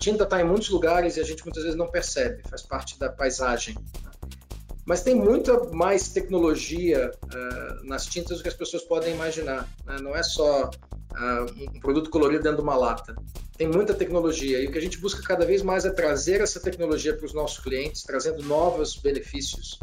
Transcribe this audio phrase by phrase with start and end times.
[0.00, 3.10] tinta está em muitos lugares e a gente muitas vezes não percebe, faz parte da
[3.10, 3.76] paisagem.
[4.86, 9.68] Mas tem muita mais tecnologia uh, nas tintas do que as pessoas podem imaginar.
[9.84, 9.98] Né?
[10.00, 13.14] Não é só uh, um produto colorido dentro de uma lata.
[13.58, 16.58] Tem muita tecnologia e o que a gente busca cada vez mais é trazer essa
[16.58, 19.78] tecnologia para os nossos clientes, trazendo novos benefícios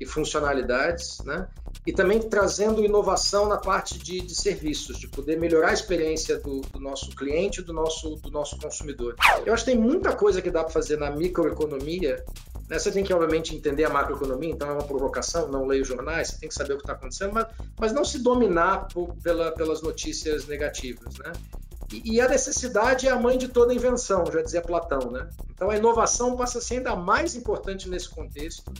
[0.00, 1.46] e funcionalidades, né?
[1.86, 6.62] E também trazendo inovação na parte de, de serviços, de poder melhorar a experiência do,
[6.62, 9.14] do, nosso cliente, do nosso, do nosso consumidor.
[9.44, 12.24] Eu acho que tem muita coisa que dá para fazer na microeconomia.
[12.68, 12.78] Né?
[12.78, 16.40] Você tem que, obviamente, entender a macroeconomia, então é uma provocação, não leio jornais, você
[16.40, 17.46] tem que saber o que está acontecendo, mas,
[17.78, 21.32] mas não se dominar por, pela, pelas notícias negativas, né?
[21.92, 25.28] E, a necessidade é a mãe de toda invenção, já dizia Platão, né?
[25.52, 28.72] Então a inovação passa a ser ainda mais importante nesse contexto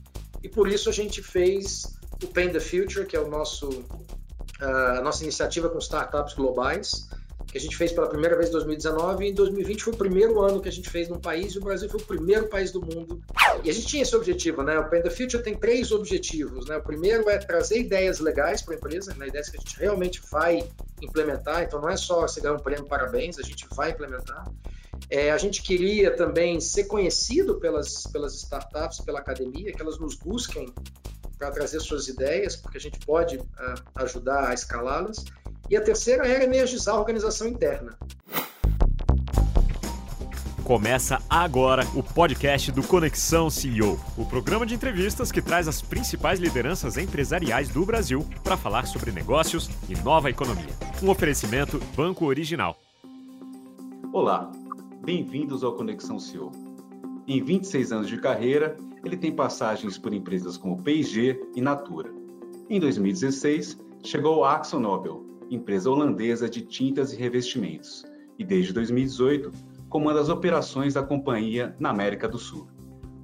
[0.42, 3.84] e por isso a gente fez o Paint the Future, que é o nosso,
[4.60, 7.08] ah, a nossa iniciativa com startups globais,
[7.50, 10.40] que a gente fez pela primeira vez em 2019 e em 2020 foi o primeiro
[10.40, 12.80] ano que a gente fez num país e o Brasil foi o primeiro país do
[12.80, 13.20] mundo.
[13.64, 14.78] E a gente tinha esse objetivo, né?
[14.78, 16.76] O Paint the Future tem três objetivos, né?
[16.76, 19.26] O primeiro é trazer ideias legais para a empresa, né?
[19.26, 20.62] ideias que a gente realmente vai
[21.02, 24.44] implementar, então não é só você ganhar um prêmio, parabéns, a gente vai implementar.
[25.08, 30.16] É, a gente queria também ser conhecido pelas, pelas startups, pela academia, que elas nos
[30.16, 30.72] busquem
[31.38, 33.44] para trazer suas ideias, porque a gente pode uh,
[33.96, 35.24] ajudar a escalá-las.
[35.70, 37.96] E a terceira era energizar a organização interna.
[40.70, 46.38] Começa agora o podcast do Conexão CEO, o programa de entrevistas que traz as principais
[46.38, 50.70] lideranças empresariais do Brasil para falar sobre negócios e nova economia.
[51.02, 52.76] Um oferecimento Banco Original.
[54.12, 54.52] Olá,
[55.02, 56.52] Bem-vindos ao Conexão CEO.
[57.26, 62.12] Em 26 anos de carreira, ele tem passagens por empresas como P&G e Natura.
[62.68, 68.04] Em 2016, chegou à AkzoNobel, empresa holandesa de tintas e revestimentos,
[68.38, 69.50] e desde 2018
[69.88, 72.68] comanda as operações da companhia na América do Sul.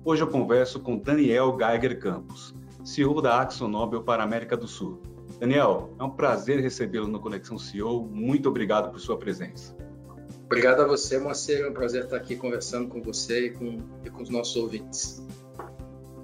[0.02, 4.98] Hoje eu converso com Daniel Geiger Campos, CEO da AkzoNobel para a América do Sul.
[5.38, 8.08] Daniel, é um prazer recebê-lo no Conexão CEO.
[8.08, 9.76] Muito obrigado por sua presença.
[10.46, 11.60] Obrigado a você, Moacir.
[11.60, 15.22] É um prazer estar aqui conversando com você e com, e com os nossos ouvintes.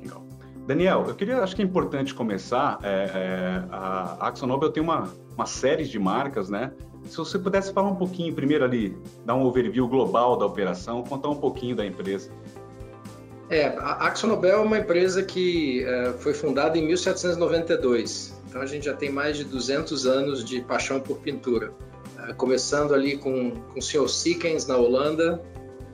[0.01, 0.25] Legal.
[0.65, 2.79] Daniel, eu queria, acho que é importante começar.
[2.85, 6.73] É, é, a AxoNobel tem uma, uma série de marcas, né?
[7.09, 8.97] Se você pudesse falar um pouquinho primeiro ali,
[9.27, 12.31] dar um overview global da operação, contar um pouquinho da empresa.
[13.51, 18.41] É, a AxoNobel é uma empresa que é, foi fundada em 1792.
[18.49, 21.75] Então a gente já tem mais de 200 anos de paixão por pintura.
[22.29, 24.09] Eh, começando ali com, com o Sr.
[24.09, 25.43] Sickens na Holanda,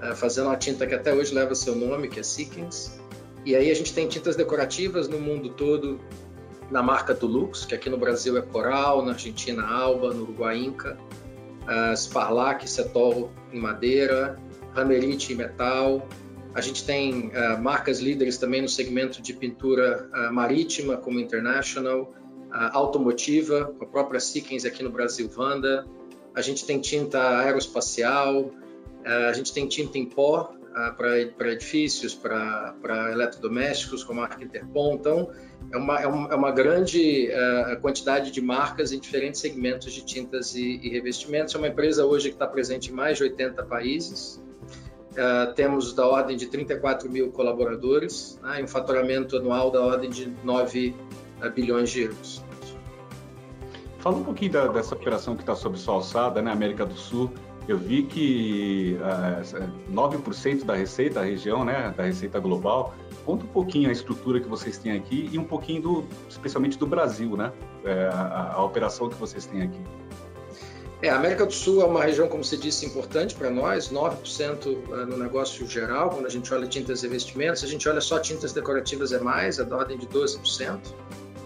[0.02, 2.98] eh, fazendo uma tinta que até hoje leva seu nome, que é Sickens.
[3.44, 5.98] E aí a gente tem tintas decorativas no mundo todo,
[6.70, 10.98] na marca Dulux, que aqui no Brasil é Coral, na Argentina Alba, no Uruguai Inca,
[11.62, 12.66] uh, Sparlac,
[13.50, 14.38] em madeira,
[14.74, 16.06] Ramerite em metal.
[16.54, 22.12] A gente tem marcas líderes também no segmento de pintura marítima, como International,
[22.72, 25.86] automotiva, a própria Sickens aqui no Brasil, Vanda,
[26.38, 28.52] a gente tem tinta aeroespacial,
[29.04, 30.90] a gente tem tinta em pó é,
[31.26, 34.94] para edifícios, para eletrodomésticos, como a marca Interpon.
[34.94, 35.30] Então,
[35.72, 40.04] é uma, é uma, é uma grande uh, quantidade de marcas em diferentes segmentos de
[40.04, 41.54] tintas e, e revestimentos.
[41.54, 44.40] É uma empresa hoje que está presente em mais de 80 países.
[45.12, 50.08] Uh, temos da ordem de 34 mil colaboradores né, e um faturamento anual da ordem
[50.08, 50.94] de 9
[51.42, 52.47] uh, bilhões de euros.
[53.98, 57.32] Fala um pouquinho da, dessa operação que está sob sua alçada, né, América do Sul.
[57.66, 62.94] Eu vi que uh, eh, 9% da receita da região, né, da receita global.
[63.26, 66.86] Conta um pouquinho a estrutura que vocês têm aqui e um pouquinho, do, especialmente do
[66.86, 67.52] Brasil, né,
[67.84, 69.80] é, a, a operação que vocês têm aqui.
[71.02, 74.66] É, a América do Sul é uma região, como você disse, importante para nós, 9%
[74.66, 78.18] eh, no negócio geral, quando a gente olha tintas e investimentos, a gente olha só
[78.18, 80.78] tintas decorativas é mais, é da ordem de 12%.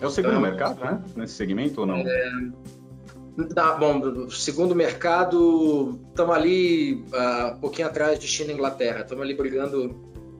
[0.02, 1.00] É o segundo então, mercado, né?
[1.14, 1.98] Nesse segmento ou não?
[1.98, 2.30] É,
[3.54, 9.02] tá, bom, segundo mercado, estamos ali uh, um pouquinho atrás de China e Inglaterra.
[9.02, 9.94] Estamos ali brigando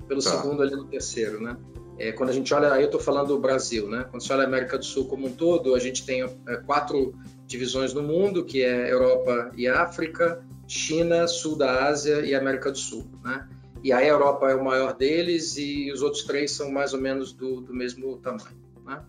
[0.09, 0.31] pelo tá.
[0.31, 1.56] segundo ali no terceiro, né?
[1.97, 4.05] É, quando a gente olha, aí eu estou falando do Brasil, né?
[4.11, 7.15] Quando você olha a América do Sul como um todo, a gente tem é, quatro
[7.47, 12.79] divisões no mundo, que é Europa e África, China, Sul da Ásia e América do
[12.79, 13.49] Sul, né?
[13.85, 17.32] E a Europa é o maior deles e os outros três são mais ou menos
[17.32, 19.03] do, do mesmo tamanho, né?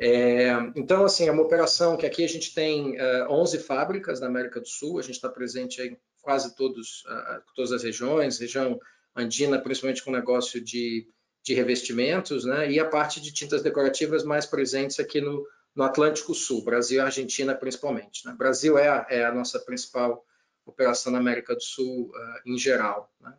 [0.00, 4.20] É, então, assim, é uma operação que aqui a gente tem uh, é, 11 fábricas
[4.20, 8.38] na América do Sul, a gente está presente em quase todos, uh, todas as regiões,
[8.38, 8.78] região
[9.16, 11.08] andina, principalmente com negócio de,
[11.42, 16.32] de revestimentos, né, e a parte de tintas decorativas mais presentes aqui no, no Atlântico
[16.32, 18.24] Sul, Brasil e Argentina principalmente.
[18.24, 18.34] Né?
[18.38, 20.24] Brasil é a, é a, nossa principal
[20.64, 23.12] operação na América do Sul uh, em geral.
[23.20, 23.34] Né?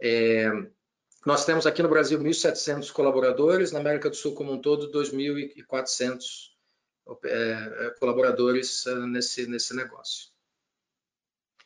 [0.00, 0.50] É,
[1.26, 6.18] nós temos aqui no Brasil 1.700 colaboradores, na América do Sul como um todo, 2.400
[7.24, 10.28] é, colaboradores nesse, nesse negócio.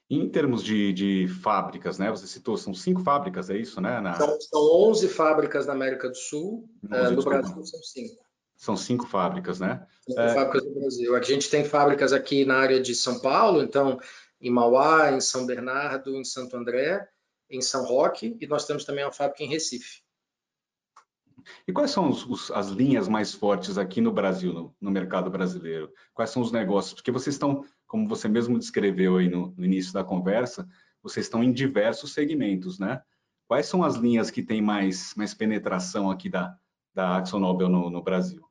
[0.08, 2.10] Em termos de, de, fábricas, né?
[2.10, 3.98] Você citou, são cinco fábricas, é isso, né?
[4.00, 4.14] Na...
[4.14, 4.60] São, são
[4.90, 8.22] 11 fábricas na América do Sul, 11, no Brasil são cinco.
[8.54, 9.86] São cinco fábricas, né?
[10.06, 10.34] Cinco é...
[10.34, 11.16] fábricas no Brasil.
[11.16, 13.98] A gente tem fábricas aqui na área de São Paulo, então
[14.40, 17.08] em Mauá, em São Bernardo, em Santo André,
[17.52, 20.02] em São Roque, e nós temos também uma fábrica em Recife.
[21.66, 25.30] E quais são os, os, as linhas mais fortes aqui no Brasil, no, no, mercado
[25.30, 25.92] brasileiro?
[26.14, 26.94] Quais são os negócios?
[26.94, 30.68] Porque vocês estão, como você mesmo descreveu aí no, no início da conversa,
[31.02, 33.02] vocês estão em diversos segmentos, né?
[33.48, 36.56] Quais são as linhas que têm mais, mais penetração aqui da,
[36.94, 38.42] da AxoNobel no, no Brasil?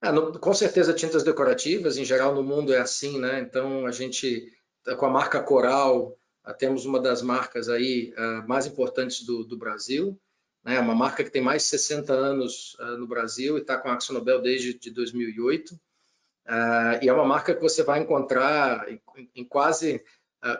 [0.00, 3.40] Ah, no, com certeza tintas decorativas, em geral no mundo é assim, né?
[3.40, 4.50] Então a gente,
[4.98, 6.16] com a marca Coral,
[6.58, 10.18] temos uma das marcas aí uh, mais importantes do, do Brasil,
[10.64, 10.78] né?
[10.80, 13.94] uma marca que tem mais de 60 anos uh, no Brasil e está com a
[13.94, 15.74] AxoNobel desde de 2008.
[15.74, 15.78] Uh,
[17.02, 19.00] e é uma marca que você vai encontrar em,
[19.34, 20.02] em quase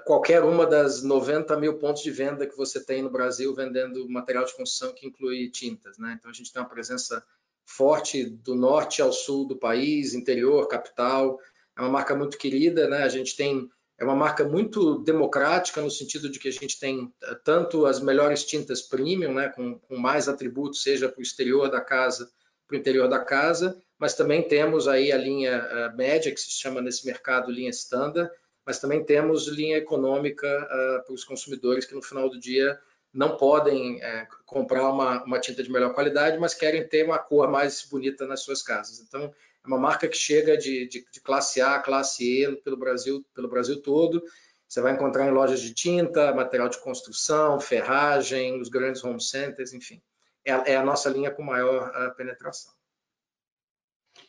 [0.04, 4.44] qualquer uma das 90 mil pontos de venda que você tem no Brasil vendendo material
[4.44, 5.96] de construção que inclui tintas.
[5.96, 6.16] Né?
[6.18, 7.24] Então a gente tem uma presença
[7.64, 11.38] forte do norte ao sul do país, interior, capital.
[11.74, 13.04] É uma marca muito querida, né?
[13.04, 13.70] A gente tem
[14.00, 18.00] é uma marca muito democrática no sentido de que a gente tem eh, tanto as
[18.00, 22.30] melhores tintas premium, né, com, com mais atributos, seja para o exterior da casa,
[22.66, 26.50] para o interior da casa, mas também temos aí a linha uh, média, que se
[26.50, 28.30] chama nesse mercado linha standard,
[28.64, 32.80] mas também temos linha econômica uh, para os consumidores que no final do dia
[33.12, 34.00] não podem
[34.46, 38.42] comprar uma, uma, tinta de melhor qualidade, mas querem ter uma cor mais bonita nas
[38.42, 39.00] suas casas.
[39.00, 43.24] Então, é uma marca que chega de, de, de classe A, classe E pelo Brasil,
[43.34, 44.22] pelo Brasil todo.
[44.66, 49.72] Você vai encontrar em lojas de tinta, material de construção, ferragem, os grandes home centers,
[49.72, 50.00] enfim.
[50.44, 52.72] É, é a nossa linha com maior uh, penetração.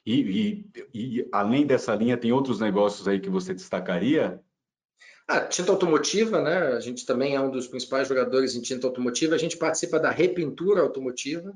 [0.06, 4.42] E, e, e, além dessa linha, tem outros negócios aí que você destacaria?
[5.27, 6.57] A tinta automotiva, né?
[6.74, 9.36] A gente também é um dos principais jogadores em tinta automotiva.
[9.36, 11.56] A gente participa da repintura automotiva.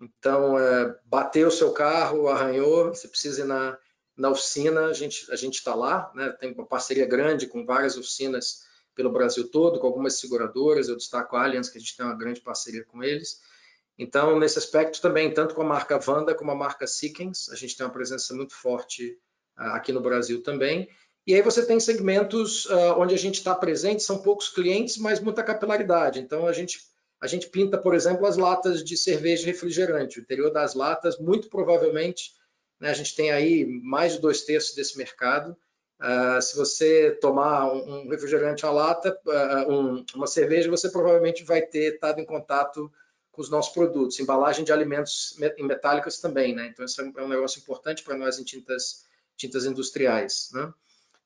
[0.00, 3.78] Então, é, bateu o seu carro, arranhou, você precisa ir na,
[4.16, 6.30] na oficina, a gente a está lá, né?
[6.40, 8.64] tem uma parceria grande com várias oficinas
[8.94, 12.16] pelo Brasil todo, com algumas seguradoras, eu destaco a Allianz, que a gente tem uma
[12.16, 13.40] grande parceria com eles.
[13.98, 17.76] Então, nesse aspecto também, tanto com a marca Vanda como a marca Seekens, a gente
[17.76, 19.18] tem uma presença muito forte
[19.58, 20.88] uh, aqui no Brasil também.
[21.26, 25.20] E aí você tem segmentos uh, onde a gente está presente, são poucos clientes, mas
[25.20, 26.20] muita capilaridade.
[26.20, 26.80] Então, a gente
[27.20, 30.18] a gente pinta, por exemplo, as latas de cerveja e refrigerante.
[30.18, 32.32] O interior das latas, muito provavelmente,
[32.78, 35.56] né, a gente tem aí mais de dois terços desse mercado.
[35.98, 41.62] Uh, se você tomar um, refrigerante à lata, uh, um, uma cerveja, você provavelmente vai
[41.62, 42.92] ter estado em contato
[43.32, 44.20] com os nossos produtos.
[44.20, 46.66] Embalagem de alimentos metálicas também, né?
[46.66, 50.72] Então, isso é um negócio importante para nós em tintas, tintas industriais, né?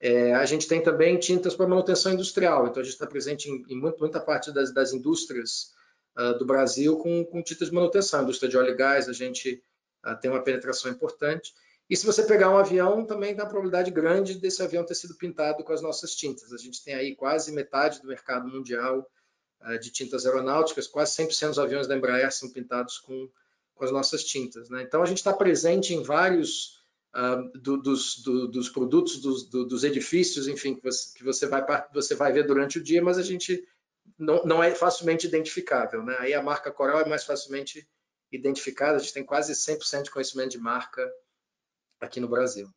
[0.01, 3.63] É, a gente tem também tintas para manutenção industrial, então a gente está presente em,
[3.69, 5.75] em muita parte das, das indústrias
[6.19, 8.21] uh, do Brasil com, com tintas de manutenção.
[8.21, 9.63] A indústria de óleo e gás, a gente
[10.05, 11.53] uh, tem uma penetração importante.
[11.89, 15.17] E se você pegar um avião, também tem uma probabilidade grande desse avião ter sido
[15.17, 16.53] pintado com as nossas tintas.
[16.53, 19.05] A gente tem aí quase metade do mercado mundial
[19.63, 23.29] uh, de tintas aeronáuticas, quase 100% dos aviões da Embraer são pintados com,
[23.75, 24.69] com as nossas tintas.
[24.71, 24.83] Né?
[24.83, 26.79] Então, a gente está presente em vários
[27.13, 31.45] Uh, do, dos, do, dos, produtos, dos, do, dos, edifícios, enfim, que você, que você,
[31.45, 33.67] vai, você vai ver durante o dia, mas a gente
[34.19, 36.03] não, não é facilmente identificável.
[36.03, 36.17] Né?
[36.19, 37.89] Aí a marca Coral é mais facilmente
[38.33, 41.11] identificada, a gente tem quase 100% de conhecimento de marca
[42.01, 42.69] aqui no Brasil.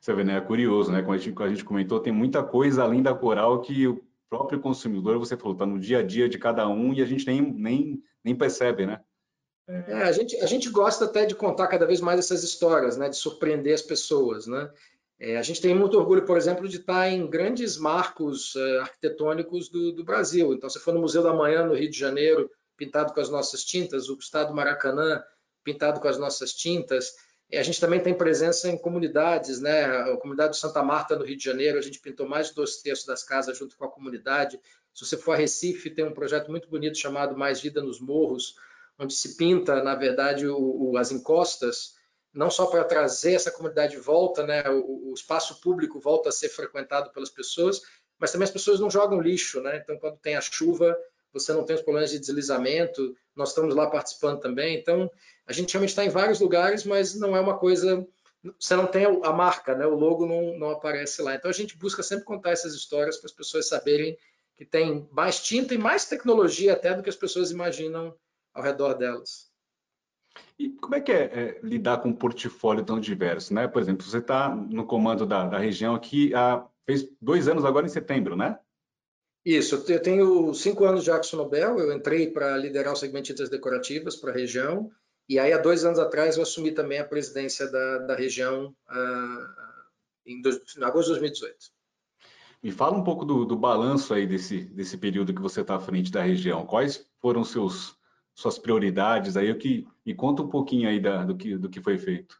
[0.00, 0.36] Você vê, né?
[0.36, 1.00] É curioso, né?
[1.00, 4.04] Como a, gente, como a gente comentou, tem muita coisa além da Coral que o
[4.28, 7.26] próprio consumidor, você falou, está no dia a dia de cada um e a gente
[7.26, 9.00] nem, nem, nem percebe, né?
[9.68, 13.08] É, a, gente, a gente gosta até de contar cada vez mais essas histórias, né?
[13.08, 14.70] De surpreender as pessoas, né?
[15.18, 19.68] É, a gente tem muito orgulho, por exemplo, de estar em grandes marcos uh, arquitetônicos
[19.70, 20.52] do, do, Brasil.
[20.52, 23.64] Então, se for no Museu da Manhã, no Rio de Janeiro, pintado com as nossas
[23.64, 25.22] tintas, o Estado Maracanã,
[25.64, 27.14] pintado com as nossas tintas.
[27.50, 29.84] E a gente também tem presença em comunidades, né?
[29.84, 32.76] A comunidade de Santa Marta, no Rio de Janeiro, a gente pintou mais de dois
[32.82, 34.60] terços das casas junto com a comunidade.
[34.92, 38.54] Se você for a Recife, tem um projeto muito bonito chamado Mais Vida nos Morros,
[38.98, 41.95] onde se pinta, na verdade, o, o, as encostas
[42.36, 46.32] não só para trazer essa comunidade de volta, né, o, o, espaço público volta a
[46.32, 47.80] ser frequentado pelas pessoas,
[48.18, 49.78] mas também as pessoas não jogam lixo, né?
[49.78, 50.96] Então, quando tem a chuva,
[51.32, 54.78] você não tem os problemas de deslizamento, nós estamos lá participando também.
[54.78, 55.10] Então,
[55.46, 58.06] a gente realmente está em vários lugares, mas não é uma coisa.
[58.58, 59.86] Você não tem a marca, né?
[59.86, 61.34] O logo não, não aparece lá.
[61.34, 64.16] Então, a gente busca sempre contar essas histórias para as pessoas saberem
[64.56, 68.14] que tem mais tinta e mais tecnologia até do que as pessoas imaginam
[68.54, 69.45] ao redor delas.
[70.58, 73.68] E como é que é, é lidar com um portfólio tão diverso, né?
[73.68, 77.84] Por exemplo, você está no comando da, da região aqui há fez dois anos agora
[77.84, 78.58] em setembro, né?
[79.44, 83.32] Isso, eu tenho cinco anos de Axo Nobel, eu entrei para liderar o segmento de
[83.32, 84.90] tintas decorativas para a região,
[85.28, 89.66] e aí há dois anos atrás eu assumi também a presidência da, da região uh,
[90.24, 91.56] em, dois, em agosto de 2018.
[92.62, 95.80] Me fala um pouco do, do balanço aí desse, desse período que você está à
[95.80, 96.66] frente da região.
[96.66, 97.96] Quais foram seus
[98.36, 99.50] suas prioridades aí?
[99.50, 102.38] O que me conta um pouquinho aí da, do que do que foi feito.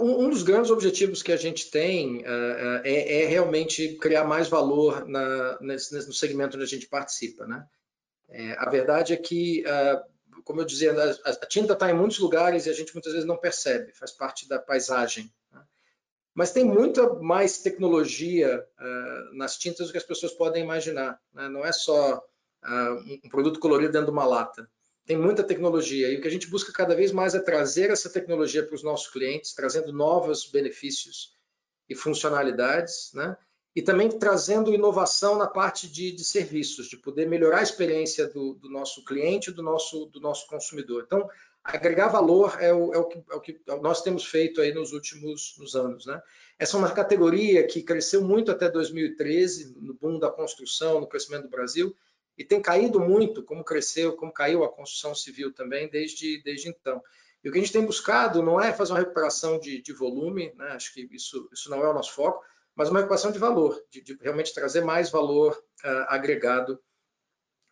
[0.00, 5.08] Um, dos grandes objetivos que a gente tem uh, é, é, realmente criar mais valor
[5.08, 7.46] na, nesse, no segmento onde a gente participa.
[7.46, 7.66] Né?
[8.28, 12.18] É, a verdade é que, uh, como eu dizia, a, a tinta está em muitos
[12.18, 15.32] lugares e a gente muitas vezes não percebe, faz parte da paisagem.
[15.50, 15.62] Né?
[16.34, 21.18] Mas tem muita mais tecnologia uh, nas tintas do que as pessoas podem imaginar.
[21.32, 21.48] Né?
[21.48, 22.22] Não é só
[23.24, 24.68] um produto colorido dentro de uma lata
[25.08, 28.10] tem muita tecnologia e o que a gente busca cada vez mais é trazer essa
[28.10, 31.32] tecnologia para os nossos clientes, trazendo novos benefícios
[31.88, 33.34] e funcionalidades, né?
[33.74, 38.52] E também trazendo inovação na parte de, de serviços, de poder melhorar a experiência do,
[38.54, 41.04] do, nosso cliente, do nosso, do nosso consumidor.
[41.06, 41.26] Então,
[41.64, 44.92] agregar valor é o, é o, que, é o que nós temos feito aí nos
[44.92, 46.20] últimos nos anos, né?
[46.58, 51.44] Essa é uma categoria que cresceu muito até 2013, no boom da construção, no crescimento
[51.44, 51.96] do Brasil,
[52.38, 57.02] e tem caído muito, como cresceu, como caiu a construção civil também desde, desde então.
[57.42, 60.52] E o que a gente tem buscado não é fazer uma recuperação de, de volume,
[60.56, 60.68] né?
[60.68, 62.44] acho que isso, isso não é o nosso foco,
[62.76, 65.52] mas uma recuperação de valor, de, de realmente trazer mais valor
[65.84, 66.80] uh, agregado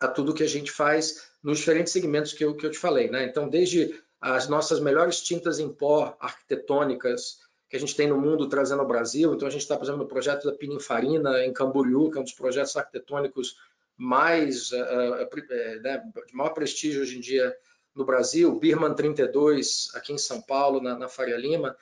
[0.01, 3.09] a tudo que a gente faz nos diferentes segmentos que eu, que eu te falei.
[3.09, 3.23] Né?
[3.23, 7.37] Então, desde as nossas melhores tintas em pó arquitetônicas
[7.69, 9.33] que a gente tem no mundo trazendo ao Brasil.
[9.33, 12.23] Então, a gente está, por exemplo, no projeto da Pininfarina, em Camboriú, que é um
[12.23, 13.57] dos projetos arquitetônicos
[13.97, 17.55] mais uh, uh, né, de maior prestígio hoje em dia
[17.95, 21.75] no Brasil, Birman 32 aqui em São Paulo, na, na Faria Lima,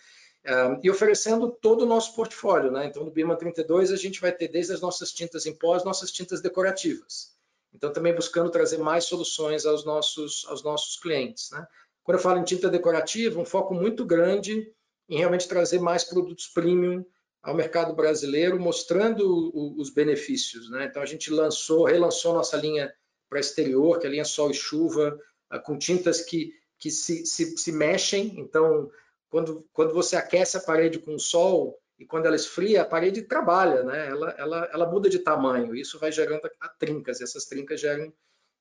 [0.82, 2.72] e oferecendo todo o nosso portfólio.
[2.72, 2.86] Né?
[2.86, 5.84] Então, no Birman 32 a gente vai ter desde as nossas tintas em pó, as
[5.84, 7.36] nossas tintas decorativas.
[7.74, 11.52] Então, também buscando trazer mais soluções aos nossos, aos nossos clientes.
[11.52, 11.68] Né?
[12.04, 14.72] Quando eu falo em tinta decorativa, um foco muito grande
[15.10, 17.06] em realmente trazer mais produtos premium
[17.46, 20.68] ao mercado brasileiro, mostrando os benefícios.
[20.72, 20.86] Né?
[20.86, 22.92] Então a gente lançou, relançou nossa linha
[23.30, 25.16] para exterior, que é a linha Sol e Chuva,
[25.48, 28.40] ah, com tintas que, que se, se, se mexem.
[28.40, 28.90] Então,
[29.30, 33.22] quando, quando você aquece a parede com o sol e quando ela esfria, a parede
[33.22, 34.08] trabalha, né?
[34.10, 35.76] ela, ela, ela muda de tamanho.
[35.76, 38.12] Isso vai gerando a trincas, e essas trincas geram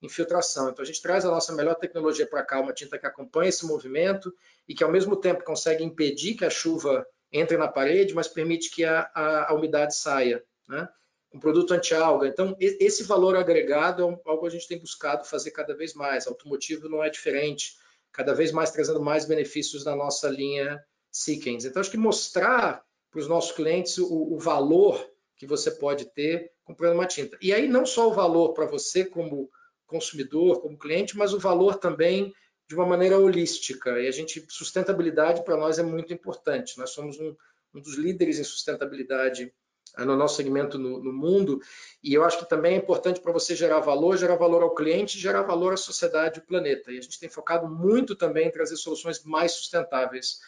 [0.02, 0.68] infiltração.
[0.68, 3.64] Então a gente traz a nossa melhor tecnologia para cá, uma tinta que acompanha esse
[3.64, 4.30] movimento
[4.68, 8.70] e que ao mesmo tempo consegue impedir que a chuva entra na parede, mas permite
[8.70, 10.42] que a, a, a umidade saia.
[10.68, 10.88] Né?
[11.32, 12.28] Um produto anti-alga.
[12.28, 16.28] Então, esse valor agregado é algo que a gente tem buscado fazer cada vez mais.
[16.28, 17.76] Automotivo não é diferente,
[18.12, 21.64] cada vez mais trazendo mais benefícios na nossa linha Seekens.
[21.64, 25.04] Então, acho que mostrar para os nossos clientes o, o valor
[25.36, 27.36] que você pode ter comprando uma tinta.
[27.42, 29.50] E aí, não só o valor para você como
[29.86, 32.32] consumidor, como cliente, mas o valor também
[32.66, 34.00] de uma maneira holística.
[34.00, 36.78] E a gente, sustentabilidade para nós é muito importante.
[36.78, 37.34] Nós somos um,
[37.74, 39.52] um dos líderes em sustentabilidade
[39.98, 41.60] uh, no nosso segmento no, no, mundo.
[42.02, 45.18] E eu acho que também é importante para você gerar valor, gerar valor ao cliente,
[45.18, 46.90] gerar valor à sociedade e ao planeta.
[46.90, 50.40] E a gente tem focado muito também em trazer soluções mais sustentáveis.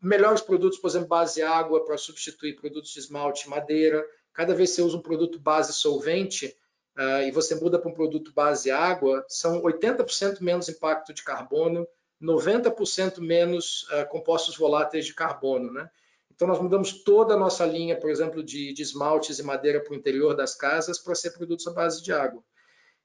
[0.00, 4.04] Melhores produtos, por exemplo, base água para substituir produtos de esmalte, madeira.
[4.32, 6.56] Cada vez que você usa um produto base solvente,
[6.98, 11.86] uh, e você muda para um produto base água, são 80% menos impacto de carbono,
[12.20, 15.72] 90% menos uh, compostos voláteis de carbono.
[15.72, 15.88] Né?
[16.34, 19.92] Então, nós mudamos toda a nossa linha, por exemplo, de, de esmaltes e madeira para
[19.92, 22.42] o interior das casas para ser produtos à base de água.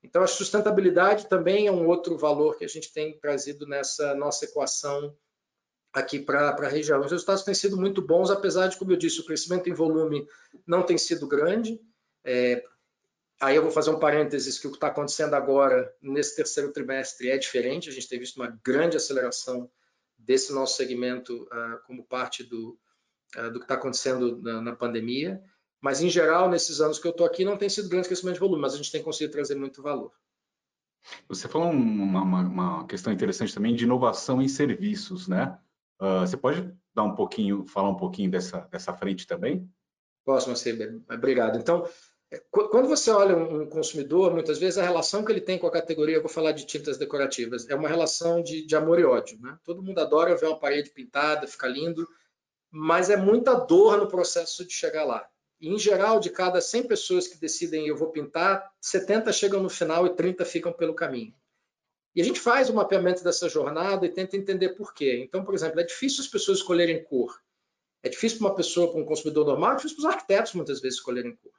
[0.04, 4.46] Então, a sustentabilidade também é um outro valor que a gente tem trazido nessa nossa
[4.46, 5.16] equação
[5.92, 7.00] aqui para a região.
[7.02, 10.28] Os resultados têm sido muito bons, apesar de, como eu disse, o crescimento em volume
[10.66, 11.80] não tem sido grande.
[12.24, 12.64] É,
[13.40, 17.30] Aí eu vou fazer um parênteses que o que está acontecendo agora nesse terceiro trimestre
[17.30, 17.90] é diferente.
[17.90, 19.70] A gente tem visto uma grande aceleração
[20.18, 22.78] desse nosso segmento uh, como parte do,
[23.38, 25.40] uh, do que está acontecendo na, na, pandemia.
[25.80, 28.40] Mas, em geral, nesses anos que eu estou aqui, não tem sido grande crescimento de
[28.40, 30.12] volume, mas a gente tem conseguido trazer muito valor.
[31.30, 35.58] Você falou uma, uma, uma questão interessante também de inovação em serviços, né?
[36.02, 39.70] Uh, você pode dar um pouquinho, falar um pouquinho dessa, dessa frente também?
[40.26, 41.04] Posso, Marcelo.
[41.10, 41.58] Obrigado.
[41.60, 41.88] Então,
[42.52, 46.20] quando você olha um consumidor, muitas vezes a relação que ele tem com a categoria,
[46.20, 49.40] vou falar de tintas decorativas, é uma relação de, de amor e ódio.
[49.40, 49.58] Né?
[49.64, 52.08] Todo mundo adora ver uma parede pintada, fica lindo,
[52.70, 55.26] mas é muita dor no processo de chegar lá.
[55.60, 59.70] E, em geral, de cada 100 pessoas que decidem eu vou pintar, 70 chegam no
[59.70, 61.34] final e 30 ficam pelo caminho.
[62.14, 65.24] E a gente faz o mapeamento dessa jornada e tenta entender por quê.
[65.24, 67.42] Então, por exemplo, é difícil as pessoas escolherem cor.
[68.04, 70.82] É difícil para uma pessoa, para um consumidor normal, é difícil para os arquitetos muitas
[70.82, 71.57] vezes escolherem cor.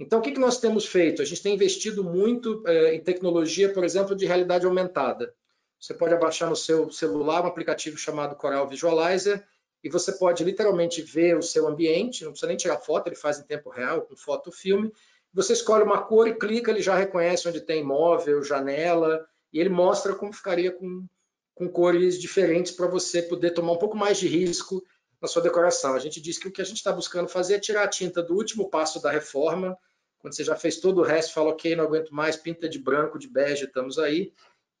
[0.00, 1.20] Então, o que, que nós temos feito?
[1.20, 5.34] A gente tem investido muito é, em tecnologia, por exemplo, de realidade aumentada.
[5.78, 9.46] Você pode abaixar no seu celular um aplicativo chamado Coral Visualizer
[9.84, 13.38] e você pode literalmente ver o seu ambiente, não precisa nem tirar foto, ele faz
[13.38, 14.90] em tempo real, com foto filme.
[15.34, 19.68] Você escolhe uma cor e clica, ele já reconhece onde tem móvel, janela, e ele
[19.68, 21.06] mostra como ficaria com,
[21.54, 24.82] com cores diferentes para você poder tomar um pouco mais de risco
[25.20, 25.94] na sua decoração.
[25.94, 28.22] A gente diz que o que a gente está buscando fazer é tirar a tinta
[28.22, 29.76] do último passo da reforma,
[30.20, 33.18] quando você já fez todo o resto, fala, ok, não aguento mais, pinta de branco,
[33.18, 34.32] de bege, estamos aí.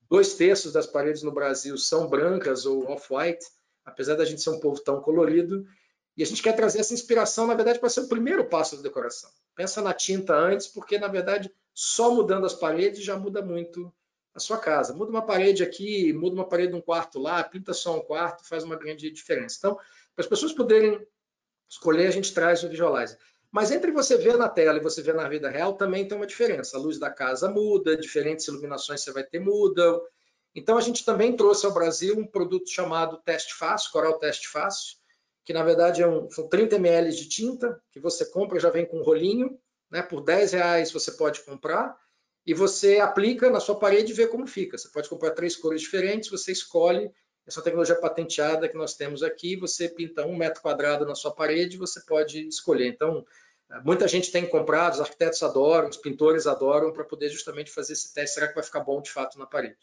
[0.08, 3.44] Dois terços das paredes no Brasil são brancas ou off-white
[3.84, 5.66] apesar da gente ser um povo tão colorido.
[6.16, 8.82] E a gente quer trazer essa inspiração, na verdade, para ser o primeiro passo da
[8.82, 9.30] decoração.
[9.54, 13.92] Pensa na tinta antes, porque, na verdade, só mudando as paredes já muda muito
[14.34, 14.92] a sua casa.
[14.92, 18.46] Muda uma parede aqui, muda uma parede de um quarto lá, pinta só um quarto,
[18.46, 19.56] faz uma grande diferença.
[19.58, 21.04] Então, para as pessoas poderem
[21.68, 23.18] escolher, a gente traz o Visualizer.
[23.52, 26.26] Mas entre você ver na tela e você ver na vida real, também tem uma
[26.26, 26.76] diferença.
[26.76, 30.00] A luz da casa muda, diferentes iluminações você vai ter mudam,
[30.54, 34.96] então, a gente também trouxe ao Brasil um produto chamado Teste Fácil, Coral Teste Fácil,
[35.44, 38.84] que na verdade é um, são 30 ml de tinta, que você compra, já vem
[38.84, 39.58] com um rolinho,
[39.90, 40.02] né?
[40.02, 41.96] por 10 reais você pode comprar,
[42.44, 44.76] e você aplica na sua parede e vê como fica.
[44.76, 47.12] Você pode comprar três cores diferentes, você escolhe,
[47.46, 51.76] essa tecnologia patenteada que nós temos aqui, você pinta um metro quadrado na sua parede,
[51.76, 52.88] você pode escolher.
[52.88, 53.24] Então,
[53.84, 58.12] muita gente tem comprado, os arquitetos adoram, os pintores adoram, para poder justamente fazer esse
[58.12, 59.78] teste, será que vai ficar bom de fato na parede?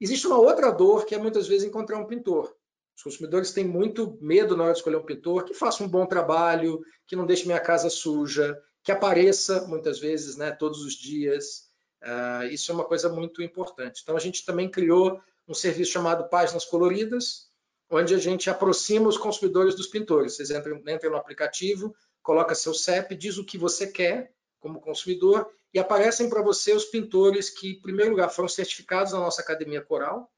[0.00, 2.54] Existe uma outra dor que é muitas vezes encontrar um pintor.
[2.96, 6.06] Os consumidores têm muito medo na hora de escolher um pintor que faça um bom
[6.06, 11.68] trabalho, que não deixe minha casa suja, que apareça muitas vezes, né, todos os dias.
[12.02, 14.00] Uh, isso é uma coisa muito importante.
[14.02, 17.48] Então a gente também criou um serviço chamado Páginas Coloridas,
[17.90, 20.36] onde a gente aproxima os consumidores dos pintores.
[20.36, 25.50] Vocês entram, entram no aplicativo, coloca seu CEP, diz o que você quer como consumidor
[25.72, 29.80] e aparecem para você os pintores que, em primeiro lugar, foram certificados na nossa academia
[29.80, 30.30] coral,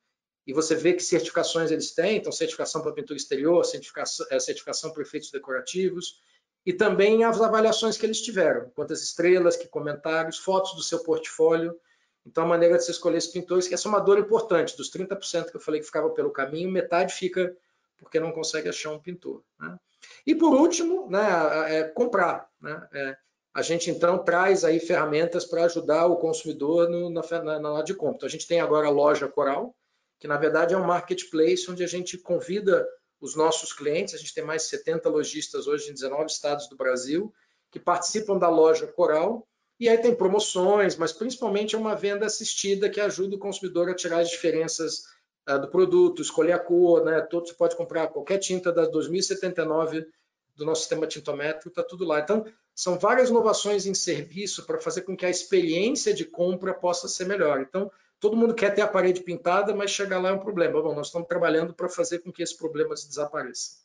[0.46, 4.92] e você vê que certificações eles têm, então certificação para pintura exterior, certificação, é, certificação
[4.92, 6.20] para efeitos decorativos,
[6.66, 11.78] e também as avaliações que eles tiveram, quantas estrelas, que comentários, fotos do seu portfólio.
[12.26, 14.90] Então, a maneira de você escolher esses pintores, que essa é uma dor importante, dos
[14.90, 17.56] 30% que eu falei que ficava pelo caminho, metade fica
[18.00, 19.42] porque não consegue achar um pintor.
[19.58, 19.78] Né?
[20.26, 21.26] E por último, né,
[21.68, 22.48] é comprar.
[22.60, 22.88] Né?
[22.92, 23.16] É,
[23.52, 27.84] a gente então traz aí ferramentas para ajudar o consumidor no, na, na, na hora
[27.84, 28.16] de compra.
[28.16, 29.74] Então, a gente tem agora a loja Coral,
[30.18, 32.86] que na verdade é um marketplace onde a gente convida
[33.20, 36.76] os nossos clientes, a gente tem mais de 70 lojistas hoje em 19 estados do
[36.76, 37.32] Brasil,
[37.70, 39.46] que participam da loja Coral,
[39.80, 43.94] e aí tem promoções, mas principalmente é uma venda assistida que ajuda o consumidor a
[43.94, 45.04] tirar as diferenças
[45.48, 47.22] uh, do produto, escolher a cor, né?
[47.22, 50.06] Todo, você pode comprar qualquer tinta das 2079
[50.54, 52.20] do nosso sistema tintométrico, está tudo lá.
[52.20, 57.08] Então, são várias inovações em serviço para fazer com que a experiência de compra possa
[57.08, 57.62] ser melhor.
[57.62, 57.90] Então,
[58.20, 60.82] todo mundo quer ter a parede pintada, mas chegar lá é um problema.
[60.82, 63.78] Bom, nós estamos trabalhando para fazer com que esse problema desapareça.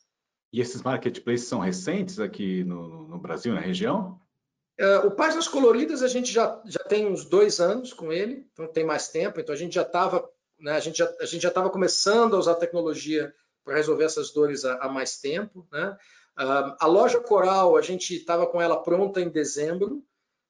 [0.52, 4.20] E esses marketplaces são recentes aqui no, no Brasil, na região?
[4.78, 8.66] Uh, o Páginas Coloridas a gente já, já tem uns dois anos com ele, então
[8.66, 11.50] tem mais tempo, então a gente já estava né, a gente já a gente já
[11.50, 13.34] começando a usar tecnologia
[13.64, 15.96] para resolver essas dores há, há mais tempo, né?
[16.38, 20.04] Uh, a loja Coral, a gente estava com ela pronta em dezembro,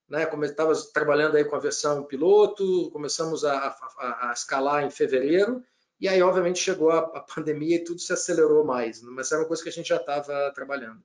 [0.08, 0.28] né?
[0.42, 5.64] Estava trabalhando aí com a versão piloto, começamos a, a, a, escalar em fevereiro,
[5.98, 9.48] e aí, obviamente, chegou a, a, pandemia e tudo se acelerou mais, mas era uma
[9.48, 11.02] coisa que a gente já estava trabalhando.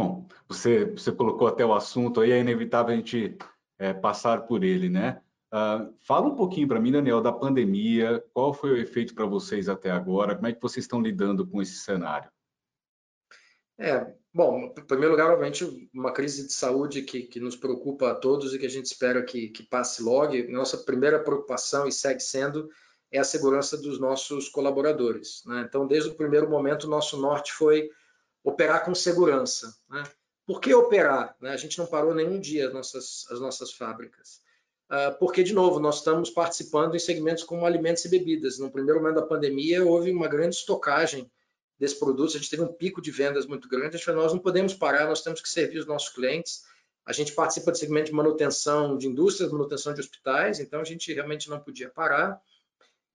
[0.00, 3.36] Bom, você, você colocou até o assunto aí, é inevitável a gente
[3.78, 5.20] é, passar por ele, né?
[5.52, 9.68] Uh, fala um pouquinho para mim, Daniel, da pandemia, qual foi o efeito para vocês
[9.68, 12.30] até agora, como é que vocês estão lidando com esse cenário?
[13.78, 18.14] É, bom, em primeiro lugar, obviamente, uma crise de saúde que, que nos preocupa a
[18.14, 20.32] todos e que a gente espera que, que passe logo.
[20.50, 22.70] Nossa primeira preocupação, e segue sendo,
[23.12, 25.42] é a segurança dos nossos colaboradores.
[25.44, 25.66] Né?
[25.68, 27.90] Então, desde o primeiro momento, nosso norte foi
[28.44, 29.74] operar com segurança.
[29.88, 30.02] Né?
[30.46, 31.36] Por que operar?
[31.40, 31.50] Né?
[31.50, 34.40] A gente não parou nenhum dia as nossas, as nossas fábricas.
[34.90, 38.58] Uh, porque, de novo, nós estamos participando em segmentos como alimentos e bebidas.
[38.58, 41.30] No primeiro momento da pandemia, houve uma grande estocagem
[41.78, 44.34] desse produto, a gente teve um pico de vendas muito grande, a gente falou, nós
[44.34, 46.62] não podemos parar, nós temos que servir os nossos clientes.
[47.06, 51.12] A gente participa do segmento de manutenção de indústrias, manutenção de hospitais, então a gente
[51.12, 52.38] realmente não podia parar.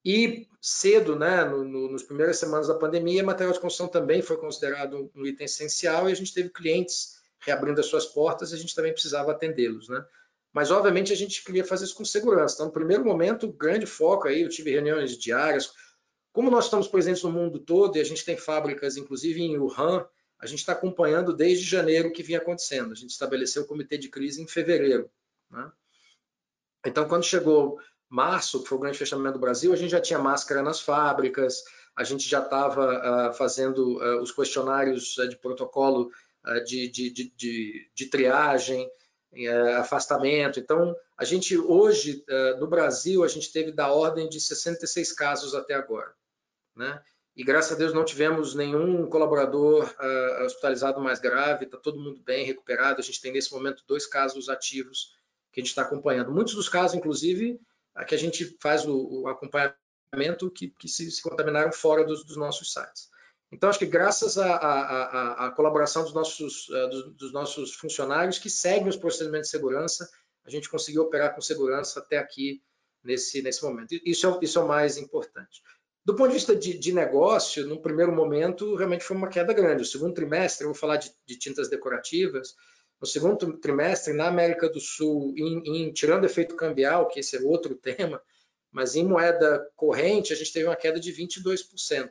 [0.06, 4.38] E cedo, né, no, no, nas primeiras semanas da pandemia, material de construção também foi
[4.38, 8.58] considerado um item essencial e a gente teve clientes reabrindo as suas portas e a
[8.58, 10.06] gente também precisava atendê-los, né?
[10.54, 12.56] Mas, obviamente, a gente queria fazer isso com segurança.
[12.56, 15.74] Então, no primeiro momento, grande foco aí, eu tive reuniões diárias.
[16.32, 20.08] Como nós estamos presentes no mundo todo e a gente tem fábricas, inclusive em Wuhan,
[20.39, 22.94] a gente está acompanhando desde janeiro o que vinha acontecendo.
[22.94, 25.10] A gente estabeleceu o comitê de crise em fevereiro.
[25.52, 25.70] Né?
[26.86, 27.78] Então, quando chegou
[28.10, 31.63] março, que foi o grande fechamento do Brasil, a gente já tinha máscara nas fábricas,
[31.96, 36.12] a gente já estava ah, fazendo uh, os questionários uh, de protocolo
[36.63, 38.88] de, de, de, de, triagem,
[39.80, 40.60] afastamento.
[40.60, 42.24] Então, a gente hoje,
[42.60, 46.13] no Brasil, a gente teve da ordem de 66 casos até agora.
[46.76, 47.02] Né?
[47.36, 49.91] E graças a Deus não tivemos nenhum colaborador
[50.46, 53.00] hospitalizado mais grave, está todo mundo bem recuperado.
[53.00, 55.15] A gente tem nesse momento dois casos ativos
[55.52, 56.32] que a gente está acompanhando.
[56.32, 57.60] Muitos dos casos, inclusive,
[58.03, 62.36] que a gente faz o, o acompanhamento que, que se, se, contaminaram fora dos, dos,
[62.36, 63.10] nossos sites.
[63.51, 68.89] Então, acho que graças à colaboração dos nossos, uh, dos, dos, nossos funcionários que seguem
[68.89, 70.10] os procedimentos de segurança,
[70.43, 72.62] a gente conseguiu operar com segurança até aqui
[73.03, 73.93] nesse, nesse momento.
[74.03, 75.62] Isso é, isso é o mais importante.
[76.03, 79.81] Do ponto de vista de, de, negócio, no primeiro momento, realmente foi uma queda grande.
[79.81, 82.55] O segundo trimestre, eu vou falar de, de tintas decorativas,
[82.99, 87.41] no segundo trimestre, na América do Sul, em, em, tirando efeito cambial, que esse é
[87.41, 88.21] outro tema,
[88.71, 92.10] mas em moeda corrente, a gente teve uma queda de 22%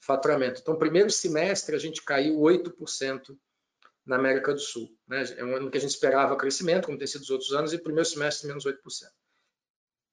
[0.00, 0.60] faturamento.
[0.60, 3.36] Então, primeiro semestre, a gente caiu 8%
[4.04, 4.88] na América do Sul.
[5.06, 5.24] Né?
[5.36, 7.78] É um ano que a gente esperava crescimento, como tem sido os outros anos, e
[7.78, 8.74] primeiro semestre, menos 8%.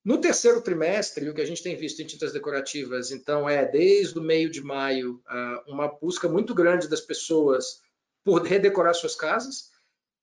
[0.06, 4.18] No terceiro trimestre, o que a gente tem visto em tintas decorativas, então, é desde
[4.18, 7.82] o meio de maio, ah, uma busca muito grande das pessoas
[8.24, 9.70] por redecorar suas casas,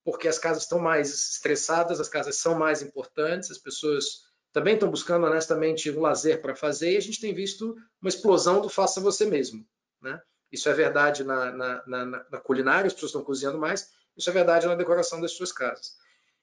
[0.03, 4.89] porque as casas estão mais estressadas, as casas são mais importantes, as pessoas também estão
[4.89, 9.01] buscando honestamente um lazer para fazer e a gente tem visto uma explosão do faça
[9.01, 9.67] você mesmo.
[10.01, 10.19] Né?
[10.51, 14.33] Isso é verdade na, na, na, na culinária, as pessoas estão cozinhando mais, isso é
[14.33, 15.95] verdade na decoração das suas casas.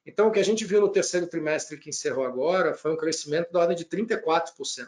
[0.05, 3.51] Então, o que a gente viu no terceiro trimestre que encerrou agora foi um crescimento
[3.51, 4.87] da ordem de 34%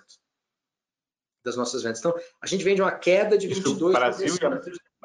[1.44, 2.00] das nossas vendas.
[2.00, 3.92] Então, a gente vende uma queda de 22%.
[3.92, 4.36] Brasil,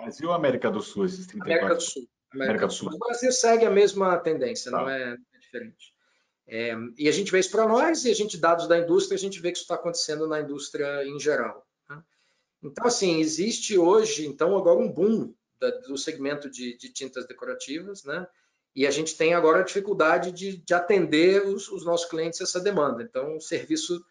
[0.03, 1.43] Brasil ou América do Sul, esses 34%?
[1.43, 2.09] América do Sul.
[2.35, 2.89] América, do Sul.
[2.93, 4.79] O Brasil segue a mesma tendência, tá.
[4.81, 5.93] não é, é diferente.
[6.47, 9.19] É, e a gente vê isso para nós, e a gente, dados da indústria, a
[9.19, 11.67] gente vê que isso está acontecendo na indústria em geral.
[11.89, 12.03] Né?
[12.63, 18.03] Então, assim, existe hoje, então, agora um boom da, do segmento de, de, tintas decorativas,
[18.05, 18.27] né?
[18.75, 22.59] E a gente tem agora a dificuldade de, de atender os, os, nossos clientes essa
[22.59, 23.03] demanda.
[23.03, 24.03] Então, o serviço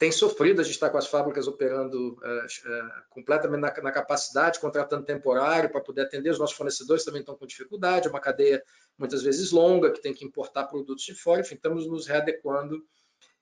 [0.00, 4.58] tem sofrido, a gente está com as fábricas operando uh, uh, completamente na, na, capacidade,
[4.58, 8.64] contratando temporário para poder atender, os nossos fornecedores também estão com dificuldade, é uma cadeia
[8.96, 12.82] muitas vezes longa, que tem que importar produtos de fora, enfim, estamos nos readequando.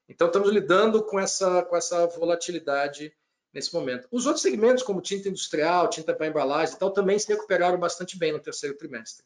[0.09, 3.14] Então, estamos lidando com essa, com essa volatilidade
[3.55, 4.09] nesse momento.
[4.11, 8.18] Os outros segmentos, como tinta industrial, tinta para embalagem e tal, também se recuperaram bastante
[8.18, 9.25] bem no terceiro trimestre.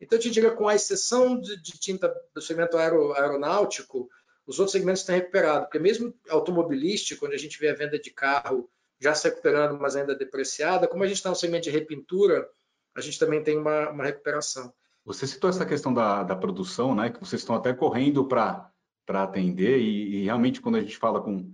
[0.00, 4.08] Então, eu te diria, com a exceção de, de tinta do segmento aero, aeronáutico,
[4.46, 8.10] os outros segmentos têm recuperado, porque mesmo automobilístico, quando a gente vê a venda de
[8.10, 8.68] carro
[9.00, 12.48] já se recuperando, mas ainda depreciada, como a gente está no segmento de repintura,
[12.94, 14.72] a gente também tem uma, uma recuperação.
[15.04, 18.70] Você citou essa questão da, da produção, né, que vocês estão até correndo para
[19.08, 21.52] atender, e, e, realmente quando a gente fala com,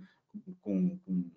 [0.61, 1.31] com, com,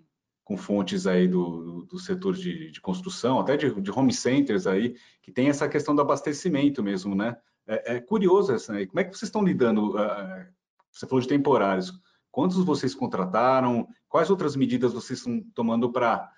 [0.45, 4.95] com fontes aí do, do, setor de, de, construção, até de, de, home centers aí,
[5.23, 7.37] que tem essa questão do abastecimento mesmo, né?
[7.67, 10.47] É, é curioso essa, como é que vocês estão lidando uh,
[10.93, 11.93] você falou de temporários.
[12.31, 13.87] Quantos vocês contrataram?
[14.09, 16.31] Quais outras medidas vocês estão tomando para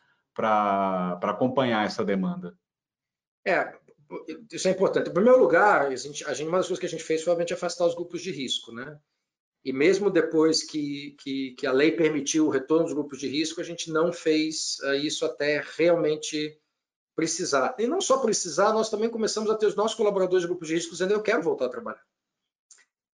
[1.23, 2.57] acompanhar essa demanda?
[3.47, 3.75] É,
[4.51, 5.11] isso é importante.
[5.11, 7.33] Em primeiro lugar, a gente, a gente, uma das coisas que a gente fez foi
[7.33, 8.99] realmente afastar os grupos de risco, né?
[9.64, 13.61] E mesmo depois que, que, que, a lei permitiu o retorno dos grupos de risco,
[13.61, 16.61] a gente não fez uh, isso até realmente
[17.17, 17.75] precisar.
[17.79, 20.75] E não só precisar, nós também começamos a ter os nossos colaboradores de grupos de
[20.75, 22.03] risco dizendo eu quero voltar a trabalhar.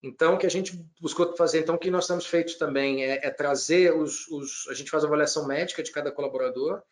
[0.03, 3.27] Então, o que a gente buscou fazer, então, o que nós temos feito também é,
[3.27, 6.83] é trazer os, os, A gente faz a avaliação médica de cada colaborador.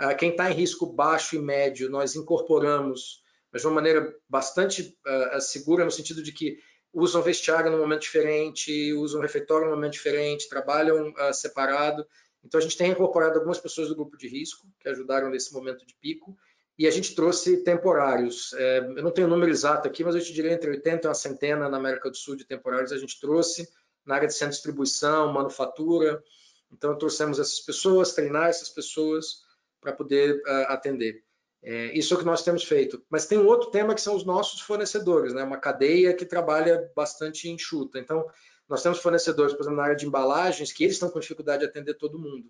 [0.00, 4.94] Uh, quem está em risco baixo e médio, nós incorporamos, mas de uma maneira bastante
[5.06, 6.58] uh, segura, no sentido de que
[6.92, 12.06] usam vestiário num momento diferente, usam refeitório num momento diferente, trabalham uh, separado.
[12.44, 15.86] Então, a gente tem incorporado algumas pessoas do grupo de risco, que ajudaram nesse momento
[15.86, 16.36] de pico,
[16.80, 18.54] e a gente trouxe temporários.
[18.54, 21.08] É, eu não tenho o número exato aqui, mas eu te diria entre 80 e
[21.08, 23.68] uma centena na América do Sul de temporários a gente trouxe
[24.02, 26.24] na área de centro de distribuição, manufatura.
[26.72, 29.42] Então, trouxemos essas pessoas, treinar essas pessoas
[29.78, 31.22] para poder uh, atender.
[31.62, 33.04] É, isso é o que nós temos feito.
[33.10, 35.44] Mas tem um outro tema que são os nossos fornecedores, né?
[35.44, 37.98] uma cadeia que trabalha bastante enxuta.
[37.98, 38.24] Então,
[38.66, 41.68] nós temos fornecedores, por exemplo, na área de embalagens, que eles estão com dificuldade de
[41.68, 42.48] atender todo mundo.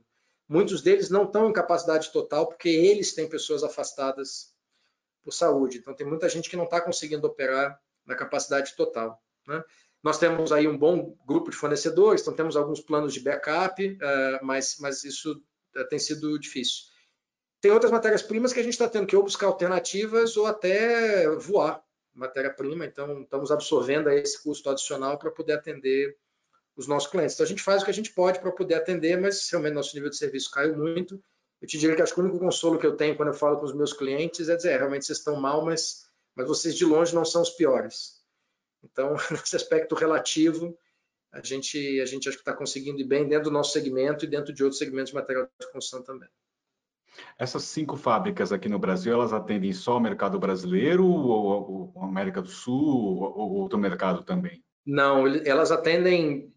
[0.50, 4.52] Muitos deles não estão em capacidade total porque eles têm pessoas afastadas
[5.22, 5.78] por saúde.
[5.78, 9.22] Então, tem muita gente que não está conseguindo operar na capacidade total.
[9.46, 9.62] Né?
[10.02, 14.44] Nós temos aí um bom grupo de fornecedores, então temos alguns planos de backup, uh,
[14.44, 15.40] mas, mas isso
[15.76, 16.86] uh, tem sido difícil.
[17.60, 21.80] Tem outras matérias-primas que a gente está tendo que ou buscar alternativas ou até voar
[22.12, 26.18] matéria-prima, então estamos absorvendo esse custo adicional para poder atender
[26.80, 27.34] os nossos clientes.
[27.34, 29.94] Então a gente faz o que a gente pode para poder atender, mas realmente nosso
[29.94, 31.22] nível de serviço caiu muito.
[31.60, 33.58] Eu te diria que acho que o único consolo que eu tenho quando eu falo
[33.58, 36.86] com os meus clientes é dizer, é, realmente vocês estão mal, mas, mas vocês de
[36.86, 38.18] longe não são os piores.
[38.82, 40.74] Então, nesse aspecto relativo,
[41.30, 44.28] a gente, a gente acho que está conseguindo ir bem dentro do nosso segmento e
[44.28, 46.30] dentro de outros segmentos de material de construção também.
[47.38, 52.40] Essas cinco fábricas aqui no Brasil, elas atendem só o mercado brasileiro ou, ou América
[52.40, 54.64] do Sul ou outro mercado também?
[54.86, 56.52] Não, elas atendem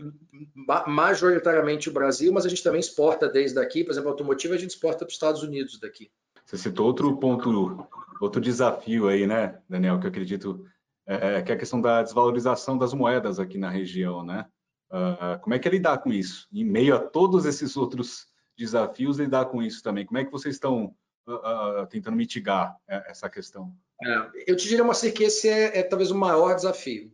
[0.88, 3.84] majoritariamente o Brasil, mas a gente também exporta desde daqui.
[3.84, 6.10] Por exemplo, automotiva a gente exporta para os Estados Unidos daqui.
[6.46, 7.88] Você citou outro ponto,
[8.22, 10.66] outro desafio aí, né, Daniel, que eu acredito
[11.06, 14.46] é, é, que é a questão da desvalorização das moedas aqui na região, né?
[14.90, 16.48] Uh, como é que é lidar com isso?
[16.52, 20.06] Em meio a todos esses outros desafios, lidar com isso também.
[20.06, 20.96] Como é que vocês estão
[21.28, 23.76] uh, uh, tentando mitigar essa questão?
[24.02, 27.12] É, eu te diria, uma que esse é, é, talvez o maior desafio,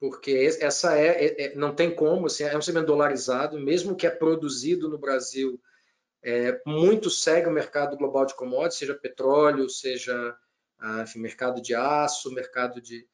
[0.00, 4.06] porque essa é, é, é, não tem como, assim, é um segmento dolarizado, mesmo que
[4.06, 5.60] é produzido no Brasil,
[6.66, 10.36] muito segue o mercado global de commodities, seja petróleo, seja
[11.02, 13.06] enfim, mercado de aço, mercado de,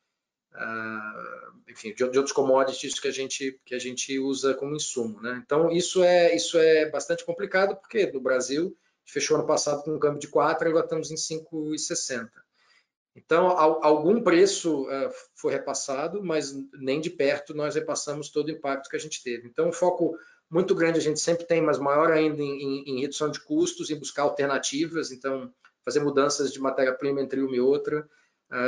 [0.53, 5.42] uh, enfim, de, outros commodities que a gente que a gente usa como insumo, né?
[5.44, 9.99] Então isso é isso é bastante complicado porque no Brasil fechou ano passado com um
[9.99, 12.31] câmbio de 4, agora estamos em 5,60.
[13.16, 18.88] Então algum preço uh, foi repassado, mas nem de perto nós repassamos todo o impacto
[18.88, 19.48] que a gente teve.
[19.48, 20.16] Então o foco
[20.50, 23.98] muito grande a gente sempre tem, mas maior ainda em, em, redução de custos, em
[23.98, 25.12] buscar alternativas.
[25.12, 25.53] Então
[25.85, 28.09] fazer mudanças de matéria-prima entre uma e outra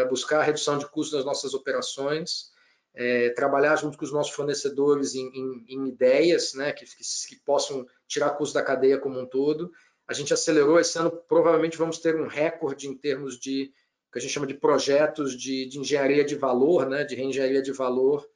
[0.08, 2.50] buscar a redução de custos das nossas operações,
[2.94, 7.36] é, trabalhar junto com os nossos fornecedores em, em, em ideias né, que, que, que,
[7.44, 9.70] possam tirar custo da cadeia como um todo.
[10.08, 13.70] A gente acelerou esse ano, provavelmente vamos ter um recorde em termos de
[14.16, 17.70] que a gente chama de projetos de, de engenharia de valor, né, de reengenharia de
[17.70, 18.26] valor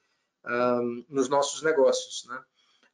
[0.47, 2.27] um, nos nossos negócios.
[2.29, 2.39] Né.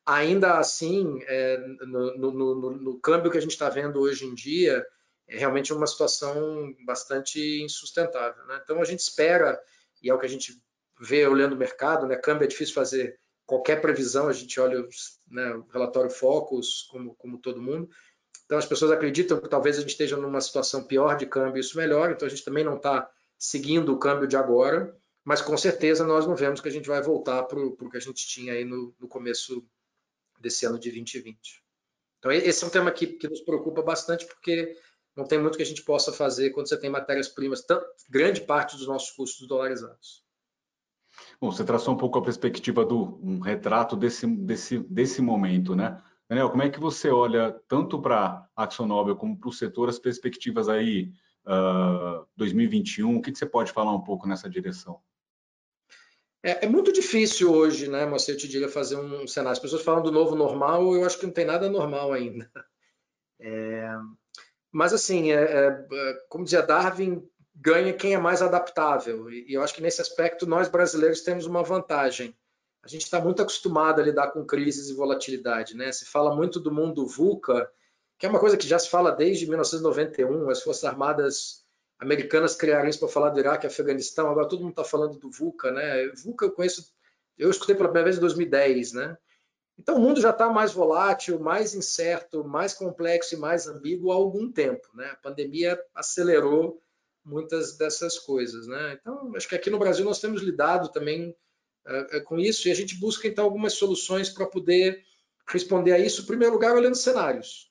[0.07, 4.35] Ainda assim, é, no, no, no, no câmbio que a gente está vendo hoje em
[4.35, 4.87] dia,
[5.27, 8.46] é realmente uma situação bastante insustentável.
[8.46, 8.61] Né?
[8.62, 9.61] Então a gente espera,
[10.01, 10.57] e é o que a gente
[11.01, 12.14] vê olhando o mercado, né?
[12.14, 14.81] câmbio é difícil fazer qualquer previsão, a gente olha
[15.29, 17.88] né, o relatório Focus, como, como todo mundo.
[18.46, 21.76] Então as pessoas acreditam que talvez a gente esteja numa situação pior de câmbio, isso
[21.76, 26.06] melhor, então a gente também não está seguindo o câmbio de agora, mas com certeza
[26.06, 28.64] nós não vemos que a gente vai voltar para o que a gente tinha aí
[28.64, 29.66] no, no começo
[30.38, 31.64] desse ano de 2020.
[32.18, 34.76] Então esse é um tema que, que nos preocupa bastante, porque
[35.16, 37.64] não tem muito que a gente possa fazer quando você tem matérias-primas,
[38.09, 40.24] grande parte dos nossos custos dolarizados.
[41.40, 46.00] Bom, você traçou um pouco a perspectiva do um retrato desse, desse, desse momento, né?
[46.28, 49.98] Daniel, como é que você olha tanto para a AxoNobel como para o setor, as
[49.98, 51.12] perspectivas aí
[51.46, 53.16] uh, ah, 2021?
[53.16, 55.00] O que, que você pode falar um pouco nessa direção?
[56.42, 59.52] É, é, muito difícil hoje, né, mas eu te diria fazer um cenário.
[59.52, 62.50] As pessoas falam do novo normal, eu acho que não tem nada normal ainda.
[63.38, 63.90] É,
[64.72, 67.22] mas, assim, é, é, como dizia Darwin,
[67.54, 69.30] ganha quem é mais adaptável.
[69.30, 72.34] E, e eu acho que nesse aspecto nós brasileiros temos uma vantagem.
[72.87, 75.77] A gente está muito acostumado a lidar com crises e volatilidade.
[75.77, 75.90] Né?
[75.90, 77.68] Se fala muito do mundo VUCA,
[78.16, 80.49] que é uma coisa que já se fala desde 1991.
[80.49, 81.64] As Forças Armadas
[81.99, 84.31] americanas criaram isso para falar do Iraque e Afeganistão.
[84.31, 85.72] Agora todo mundo está falando do VUCA.
[85.72, 86.07] Né?
[86.25, 86.94] VUCA eu conheço,
[87.37, 88.92] eu escutei pela primeira vez em 2010.
[88.92, 89.18] Né?
[89.77, 94.14] Então, o mundo já está mais volátil, mais incerto, mais complexo e mais ambíguo há
[94.14, 94.87] algum tempo.
[94.94, 95.07] Né?
[95.07, 96.81] A pandemia acelerou
[97.25, 98.68] muitas dessas coisas.
[98.68, 98.96] Né?
[99.01, 101.35] Então, acho que aqui no Brasil nós temos lidado também
[102.25, 105.05] com isso e a gente busca, então, algumas soluções para poder
[105.49, 107.70] responder a isso, em primeiro lugar, olhando cenários.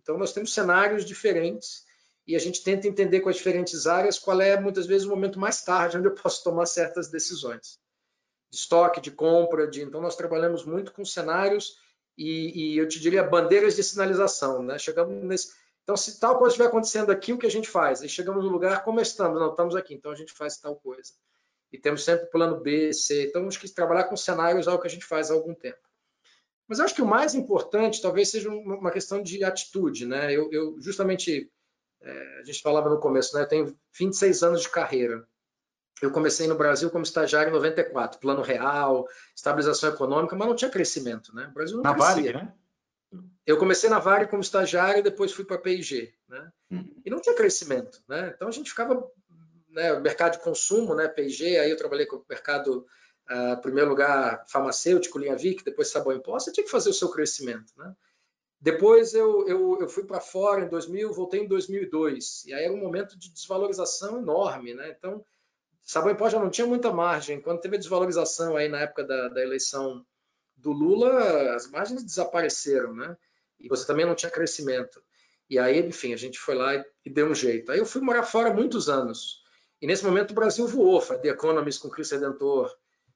[0.00, 1.84] Então, nós temos cenários diferentes
[2.26, 5.38] e a gente tenta entender com as diferentes áreas qual é, muitas vezes, o momento
[5.38, 7.78] mais tarde onde eu posso tomar certas decisões
[8.50, 11.76] de estoque, de compra, de então nós trabalhamos muito com cenários
[12.18, 14.76] e, e eu te diria bandeiras de sinalização, né?
[14.76, 15.52] Chegamos nesse
[15.90, 18.00] então, se tal coisa estiver acontecendo aqui, o que a gente faz?
[18.00, 19.40] Aí chegamos no lugar, como estamos?
[19.40, 21.12] Não, estamos aqui, então a gente faz tal coisa.
[21.72, 23.26] E temos sempre plano B, C.
[23.26, 25.78] Então, acho que trabalhar com cenários é o que a gente faz há algum tempo.
[26.68, 30.06] Mas acho que o mais importante talvez seja uma questão de atitude.
[30.06, 30.32] Né?
[30.32, 31.50] Eu, eu justamente,
[32.00, 33.42] é, a gente falava no começo, né?
[33.42, 35.26] eu tenho 26 anos de carreira.
[36.00, 40.70] Eu comecei no Brasil como estagiário em 94, plano real, estabilização econômica, mas não tinha
[40.70, 41.48] crescimento, né?
[41.50, 42.14] O Brasil não na crescia.
[42.14, 42.54] Vale, né?
[43.44, 46.52] Eu comecei na Vale como estagiário e depois fui para a P&G, né?
[46.70, 47.02] Uhum.
[47.04, 48.32] E não tinha crescimento, né?
[48.34, 49.10] Então a gente ficava
[49.70, 52.86] né, mercado de consumo, né, P&G, aí eu trabalhei com o mercado,
[53.30, 56.94] uh, primeiro lugar, farmacêutico, linha Vic, depois sabão em pó, você tinha que fazer o
[56.94, 57.94] seu crescimento, né?
[58.60, 62.72] Depois eu, eu, eu fui para fora em 2000, voltei em 2002, e aí era
[62.72, 64.94] um momento de desvalorização enorme, né?
[64.96, 65.24] Então,
[65.82, 67.40] sabão em pó já não tinha muita margem.
[67.40, 70.04] Quando teve a desvalorização aí na época da, da eleição
[70.54, 73.16] do Lula, as margens desapareceram, né?
[73.58, 75.02] E você também não tinha crescimento.
[75.48, 77.72] E aí, enfim, a gente foi lá e deu um jeito.
[77.72, 79.42] Aí eu fui morar fora muitos anos.
[79.80, 82.74] E nesse momento o Brasil voou, foi The Economist com o Chris Redentor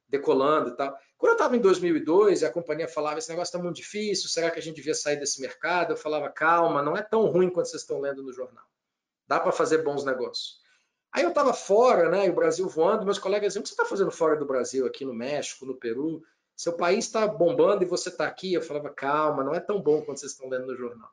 [0.09, 0.96] decolando e tal.
[1.16, 4.50] Quando eu estava em 2002 e a companhia falava esse negócio está muito difícil, será
[4.50, 5.92] que a gente devia sair desse mercado?
[5.92, 8.64] Eu falava calma, não é tão ruim quanto vocês estão lendo no jornal.
[9.27, 10.59] Dá para fazer bons negócios.
[11.12, 13.85] Aí eu estava fora, né, o Brasil voando, meus colegas diziam, o que você está
[13.85, 16.22] fazendo fora do Brasil, aqui no México, no Peru?
[16.57, 18.53] Seu país está bombando e você está aqui.
[18.53, 21.11] Eu falava, calma, não é tão bom quanto vocês estão lendo no jornal.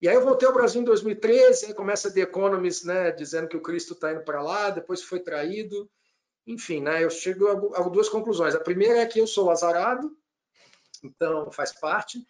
[0.00, 3.56] E aí eu voltei ao Brasil em 2013, aí começa The Economist, né, dizendo que
[3.56, 5.90] o Cristo está indo para lá, depois foi traído.
[6.46, 8.54] Enfim, né, eu chego a, duas conclusões.
[8.54, 10.14] A primeira é que eu sou azarado,
[11.02, 12.24] então faz parte.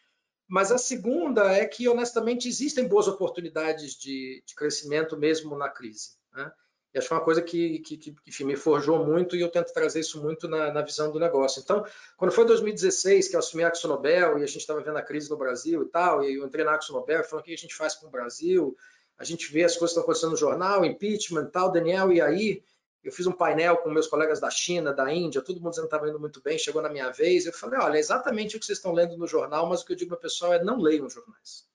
[0.47, 6.11] Mas a segunda é que, honestamente, existem boas oportunidades de, de crescimento mesmo na crise.
[6.33, 6.53] Né?
[6.95, 9.51] E acho que é uma coisa que, que, que enfim, me forjou muito e eu
[9.51, 11.61] tento trazer isso muito na, na, visão do negócio.
[11.61, 11.85] Então,
[12.17, 15.29] quando foi 2016 que eu assumi a Nobel e a gente estava vendo a crise
[15.29, 17.75] no Brasil e tal, e eu entrei na Nobel e falei, o que a gente
[17.75, 18.77] faz com o Brasil?
[19.19, 22.21] A gente vê as coisas que estão acontecendo no jornal, impeachment e tal, Daniel, e
[22.21, 22.63] aí?
[23.03, 25.95] Eu fiz um painel com meus colegas da China, da Índia, todo mundo dizendo que
[25.95, 28.65] estava indo muito bem, chegou na minha vez, eu falei, olha, é exatamente o que
[28.65, 30.81] vocês estão lendo no jornal, mas o que eu digo para o pessoal é não
[30.81, 31.69] leiam jornais.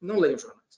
[0.00, 0.75] Não leiam jornais.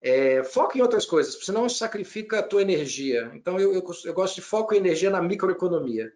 [0.00, 3.30] É, foca em outras coisas, senão sacrifica a tua energia.
[3.34, 6.12] Então, eu, eu, eu, gosto de foco e energia na microeconomia.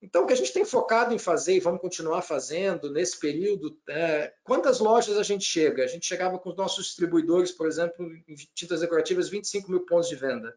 [0.00, 3.76] Então, o que a gente tem focado em fazer e vamos continuar fazendo nesse período,
[3.88, 5.82] é, quantas lojas a gente chega?
[5.82, 10.08] A gente chegava com os nossos distribuidores, por exemplo, em tintas decorativas, 25 mil pontos
[10.08, 10.56] de venda.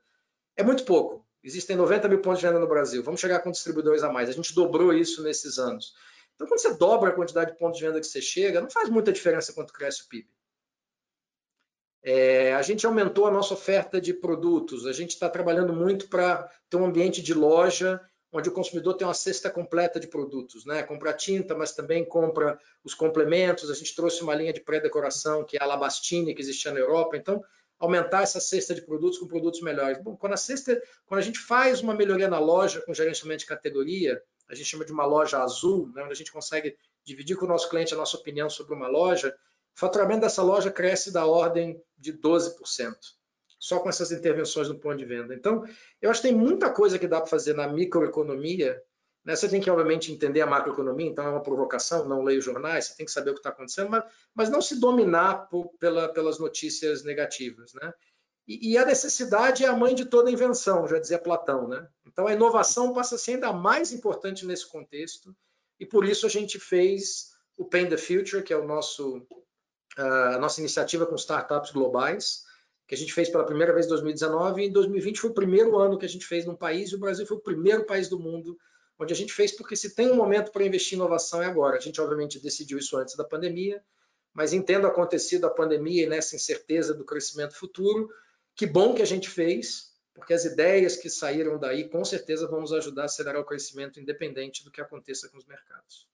[0.55, 1.25] É muito pouco.
[1.43, 3.01] Existem 90 mil pontos de venda no Brasil.
[3.01, 4.29] Vamos chegar com distribuidores a mais.
[4.29, 5.95] A gente dobrou isso nesses anos.
[6.35, 8.89] Então, quando você dobra a quantidade de pontos de venda que você chega, não faz
[8.89, 10.27] muita diferença quanto cresce o PIB.
[12.03, 16.49] É, a gente aumentou a nossa oferta de produtos, a gente está trabalhando muito para
[16.69, 20.83] ter um ambiente de loja onde o consumidor tem uma cesta completa de produtos, né?
[20.83, 23.69] Compra tinta, mas também compra os complementos.
[23.69, 27.17] A gente trouxe uma linha de pré-decoração que é a Labastine, que existia na Europa.
[27.17, 27.43] Então,
[27.77, 30.01] aumentar essa cesta de produtos com produtos melhores.
[30.01, 33.47] Bom, quando a cesta, quando a gente faz uma melhoria na loja com gerenciamento de
[33.47, 36.03] categoria, a gente chama de uma loja azul, né?
[36.03, 39.35] onde a gente consegue dividir com o nosso cliente a nossa opinião sobre uma loja
[39.75, 42.95] o faturamento dessa loja cresce da ordem de 12%,
[43.59, 45.33] só com essas intervenções no ponto de venda.
[45.33, 45.63] Então,
[46.01, 48.81] eu acho que tem muita coisa que dá para fazer na microeconomia.
[49.23, 49.35] Né?
[49.35, 52.85] Você tem que, obviamente, entender a macroeconomia, então é uma provocação, não leia os jornais,
[52.85, 54.03] você tem que saber o que está acontecendo, mas,
[54.33, 57.73] mas não se dominar por, pela, pelas notícias negativas.
[57.73, 57.93] Né?
[58.47, 61.67] E, e, a necessidade é a mãe de toda invenção, já dizia Platão.
[61.67, 61.87] Né?
[62.05, 65.35] Então, a inovação passa a ser ainda mais importante nesse contexto,
[65.79, 69.25] e por isso a gente fez o Paint the Future, que é o nosso
[69.97, 72.43] a nossa iniciativa com startups globais,
[72.87, 75.77] que a gente fez pela primeira vez em 2019, e em 2020 foi o primeiro
[75.77, 78.19] ano que a gente fez num país, e o Brasil foi o primeiro país do
[78.19, 78.57] mundo
[78.99, 81.77] onde a gente fez, porque se tem um momento para investir em inovação é agora.
[81.77, 83.83] A gente, obviamente, decidiu isso antes da pandemia,
[84.33, 88.09] mas entendo acontecido a pandemia e nessa incerteza do crescimento futuro,
[88.55, 92.61] que bom que a gente fez, porque as ideias que saíram daí com certeza vão
[92.61, 96.07] nos ajudar a acelerar o crescimento independente do que aconteça com os mercados.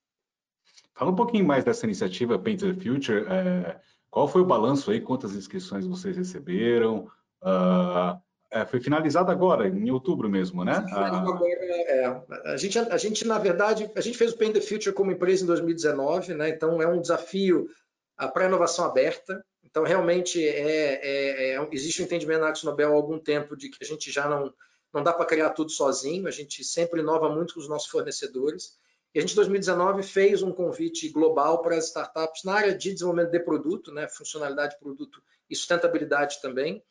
[0.98, 3.24] Fala um pouquinho mais dessa iniciativa Paint the Future.
[3.28, 3.78] É,
[4.10, 5.00] qual foi o balanço aí?
[5.00, 7.08] Quantas inscrições vocês receberam?
[7.40, 8.18] Uh,
[8.50, 10.84] é, foi finalizado agora, em outubro mesmo, né?
[10.90, 14.92] Agora, é, a, gente, a gente, na verdade, a gente fez o Paint the Future
[14.92, 16.48] como empresa em 2019, né?
[16.48, 17.68] Então é um desafio
[18.16, 19.44] para a inovação aberta.
[19.62, 23.68] Então, realmente, é, é, é, existe um entendimento na Arte Nobel há algum tempo de
[23.68, 24.52] que a gente já não,
[24.92, 28.76] não dá para criar tudo sozinho, a gente sempre inova muito com os nossos fornecedores.
[29.14, 32.92] E a gente, em 2019, fez um convite global para as startups na área de
[32.92, 36.84] desenvolvimento de produto, né, funcionalidade de produto e sustentabilidade também,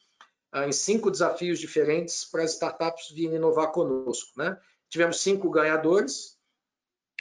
[0.51, 4.31] ah, em cinco desafios diferentes para as startups virem inovar conosco.
[4.37, 4.57] Né?
[4.89, 6.37] Tivemos cinco ganhadores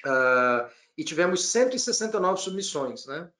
[0.06, 3.06] uh, e tivemos 169 submissões.
[3.06, 3.30] Né?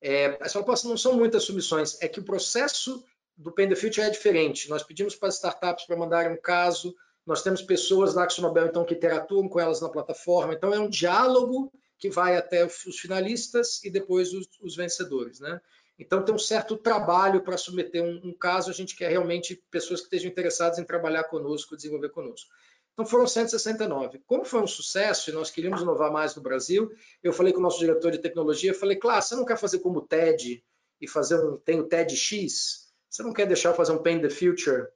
[0.00, 3.04] É, essa não são muitas submissões, é que o processo
[3.36, 4.68] do Pay the Future é diferente.
[4.68, 6.94] Nós pedimos para as startups para mandarem um caso,
[7.30, 10.52] nós temos pessoas da Nobel então, que interatuam com elas na plataforma.
[10.52, 15.38] Então, é um diálogo que vai até os finalistas e depois os, os vencedores.
[15.38, 15.60] Né?
[15.96, 18.68] Então, tem um certo trabalho para submeter um, um, caso.
[18.68, 22.50] A gente quer realmente pessoas que estejam interessadas em trabalhar conosco, desenvolver conosco.
[22.94, 24.20] Então, foram 169.
[24.26, 26.90] Como foi um sucesso e nós queríamos inovar mais no Brasil,
[27.22, 30.00] eu falei com o nosso diretor de tecnologia, falei, claro, você não quer fazer como
[30.00, 30.64] o TED
[31.00, 32.90] e fazer um, tem o TEDx?
[33.08, 34.88] Você não quer deixar fazer um Paint the Future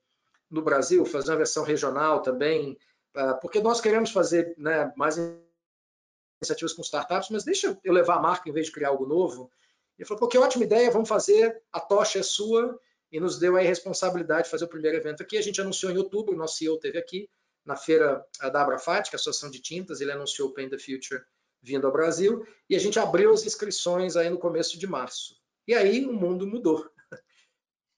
[0.51, 2.79] no Brasil, fazer uma versão regional também,
[3.17, 5.17] uh, porque nós queremos fazer né, mais
[6.41, 9.51] iniciativas com startups, mas deixa eu levar a marca em vez de criar algo novo.
[9.99, 12.79] Ele falou, pô, que ótima ideia, vamos fazer, a tocha é sua,
[13.11, 15.39] e nos deu a responsabilidade de fazer o primeiro evento aqui.
[15.39, 17.31] A gente anunciou em outubro, o nosso CEO teve aqui,
[17.65, 20.79] na feira da Abrafat, que é a Associação de Tintas, ele anunciou o Paint the
[20.79, 21.23] Future
[21.63, 25.37] vindo ao Brasil, e a gente abriu as inscrições aí no começo de março.
[25.67, 26.87] E aí o mundo mudou.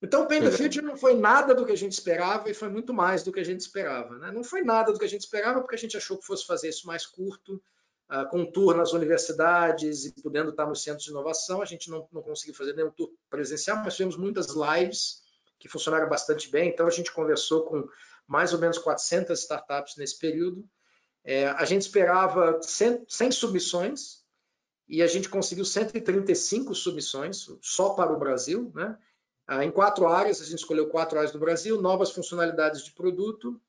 [0.03, 2.93] Então, o the Future não foi nada do que a gente esperava e foi muito
[2.93, 4.19] mais do que a gente esperava.
[4.19, 4.31] Né?
[4.31, 6.69] Não foi nada do que a gente esperava porque a gente achou que fosse fazer
[6.69, 7.63] isso mais curto,
[8.11, 11.63] uh, com um tour nas universidades e podendo estar nos centros de inovação.
[11.63, 15.23] A gente não, não conseguiu fazer nenhum tour presencial, mas fizemos muitas lives
[15.59, 16.69] que funcionaram bastante bem.
[16.69, 17.89] Então, a gente conversou com
[18.27, 20.69] mais ou menos 400 startups nesse período.
[21.25, 24.23] É, a gente esperava 100, 100 submissões
[24.89, 28.97] e a gente conseguiu 135 submissões só para o Brasil, né?
[29.47, 33.61] Ah, em quatro áreas, a gente escolheu quatro áreas do Brasil, novas funcionalidades de produto,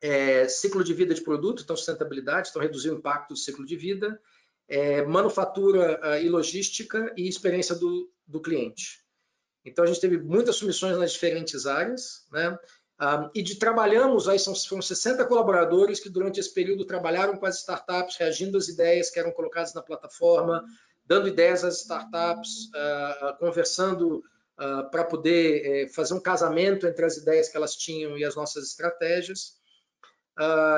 [0.00, 3.76] é, ciclo de vida de produto, então sustentabilidade, então reduzir o impacto do ciclo de
[3.76, 4.20] vida,
[4.68, 9.04] é, manufatura uh, e logística e experiência do, do cliente.
[9.64, 12.58] Então a gente teve muitas submissões nas diferentes áreas, né?
[12.98, 17.44] Um, e de trabalhamos, aí são, foram 60 colaboradores que durante esse período trabalharam com
[17.44, 20.64] as startups, reagindo às ideias que eram colocadas na plataforma,
[21.04, 22.70] dando ideias às startups,
[23.38, 24.24] conversando
[24.58, 28.34] uh, para poder uh, fazer um casamento entre as ideias que elas tinham e as
[28.34, 29.56] nossas estratégias.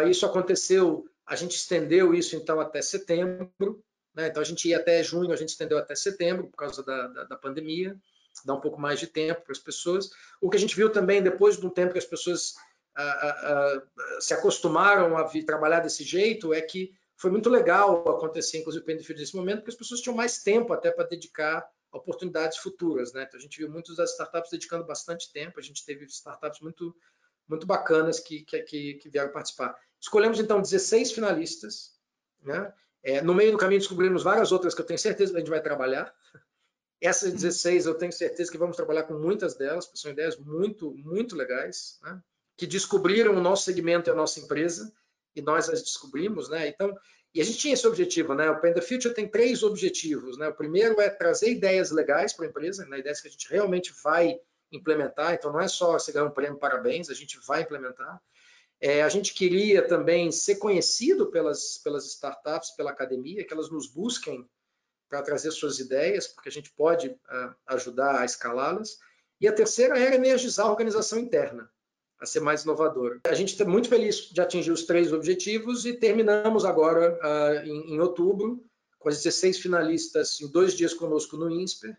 [0.09, 3.83] isso aconteceu, a gente estendeu isso então até setembro,
[4.15, 4.29] né?
[4.29, 7.25] então a gente ia até junho, a gente estendeu até setembro por causa da, da,
[7.25, 7.97] da pandemia
[8.45, 10.11] dar um pouco mais de tempo para as pessoas.
[10.41, 12.55] O que a gente viu também, depois de um tempo que as pessoas
[12.97, 18.09] ah, ah, ah, se acostumaram a vir trabalhar desse jeito, é que foi muito legal
[18.09, 21.69] acontecer, inclusive, o Penfield nesse momento, porque as pessoas tinham mais tempo até para dedicar
[21.93, 23.13] oportunidades futuras.
[23.13, 23.25] Né?
[23.27, 26.95] Então, a gente viu muitas das startups dedicando bastante tempo, a gente teve startups muito,
[27.49, 29.77] muito bacanas que, que, que vieram participar.
[30.01, 31.97] Escolhemos, então, 16 finalistas.
[32.43, 32.73] Né?
[33.03, 35.51] É, no meio do caminho descobrimos várias outras que eu tenho certeza que a gente
[35.51, 36.15] vai trabalhar.
[37.01, 40.91] Essas 16, eu tenho certeza que vamos trabalhar com muitas delas, porque são ideias muito,
[40.93, 42.21] muito legais, né?
[42.57, 44.93] que descobriram o nosso segmento e a nossa empresa,
[45.35, 46.67] e nós as descobrimos, né?
[46.67, 46.93] Então,
[47.35, 48.51] e a gente tinha esse objetivo, né?
[48.51, 50.49] O Pen the Future tem três objetivos, né?
[50.49, 52.99] O primeiro é trazer ideias legais para a empresa, né?
[52.99, 54.41] ideias que a gente realmente vai
[54.73, 58.21] implementar, então não é só você ganhar um prêmio, parabéns, a gente vai implementar.
[58.81, 63.87] É, a gente queria também ser conhecido pelas, pelas startups, pela academia, que elas nos
[63.89, 64.49] busquem
[65.09, 68.99] para trazer suas ideias, porque a gente pode uh, ajudar a escalá-las.
[69.41, 71.71] E a terceira era energizar a organização interna,
[72.21, 73.21] a ser mais inovadora.
[73.25, 77.95] A gente está muito feliz de atingir os três objetivos e terminamos agora, uh, em,
[77.95, 78.65] em, outubro,
[78.99, 81.97] com as 16 finalistas em dois dias conosco no INSPER,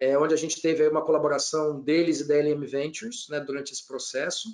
[0.00, 3.86] é, onde a gente teve uma colaboração deles e da LM Ventures né, durante esse
[3.86, 4.48] processo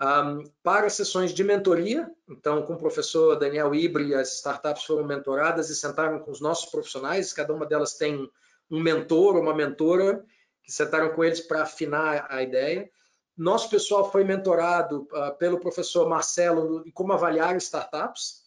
[0.00, 2.10] um, para sessões de mentoria.
[2.28, 6.70] Então, com o professor Daniel Ibre, as startups foram mentoradas e sentaram com os nossos
[6.70, 7.32] profissionais.
[7.32, 8.30] Cada uma delas tem
[8.70, 10.24] um mentor ou uma mentora
[10.62, 12.88] que sentaram com eles para afinar a ideia.
[13.38, 18.42] Nosso pessoal foi mentorado uh, pelo professor Marcelo em como avaliar startups.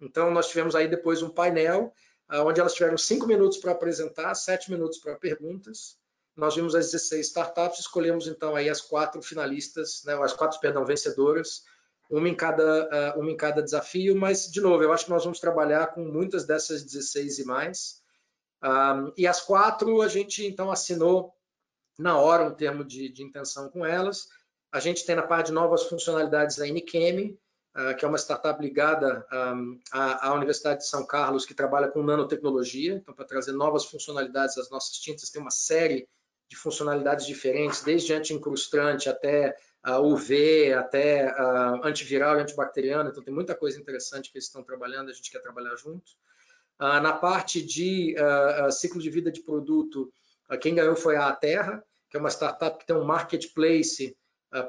[0.00, 1.92] Então, nós tivemos aí depois um painel
[2.32, 5.96] uh, onde elas tiveram cinco minutos para apresentar, sete minutos para perguntas
[6.36, 10.84] nós vimos as 16 startups, escolhemos então aí as quatro finalistas, né, as quatro, perdão,
[10.84, 11.62] vencedoras,
[12.10, 15.24] uma em cada, uh, uma em cada desafio, mas, de novo, eu acho que nós
[15.24, 18.02] vamos trabalhar com muitas dessas 16 e mais.
[18.62, 21.33] Um, e as quatro a gente então assinou
[21.98, 24.28] na hora um termo de, de intenção com elas.
[24.72, 27.38] A gente tem na parte de novas funcionalidades a Nichem,
[27.76, 32.02] uh, que é uma startup ligada um, à, Universidade de São Carlos, que trabalha com
[32.02, 36.08] nanotecnologia, então para trazer novas funcionalidades às nossas tintas, tem uma série
[36.48, 41.32] de funcionalidades diferentes, desde anti-incrustante até uh, UV, até
[41.82, 43.10] antiviral e antibacteriano.
[43.10, 46.12] Então, tem muita coisa interessante que eles estão trabalhando, a gente quer trabalhar junto.
[46.78, 48.16] Na parte de
[48.72, 50.12] ciclo de vida de produto,
[50.60, 54.16] quem ganhou foi a Terra, que é uma startup que tem um marketplace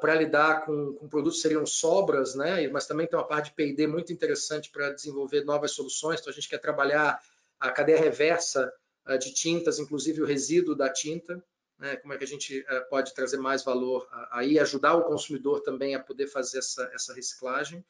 [0.01, 2.67] para lidar com, com produtos seriam sobras, né?
[2.69, 6.19] mas também tem uma parte de P&D muito interessante para desenvolver novas soluções.
[6.19, 7.19] Então, a gente quer trabalhar
[7.59, 8.73] a cadeia reversa
[9.19, 11.39] de tintas, inclusive o resíduo da tinta
[11.77, 15.61] né, como é que a gente uh, pode trazer mais valor aí, ajudar o consumidor
[15.61, 17.83] também a poder fazer essa, essa reciclagem.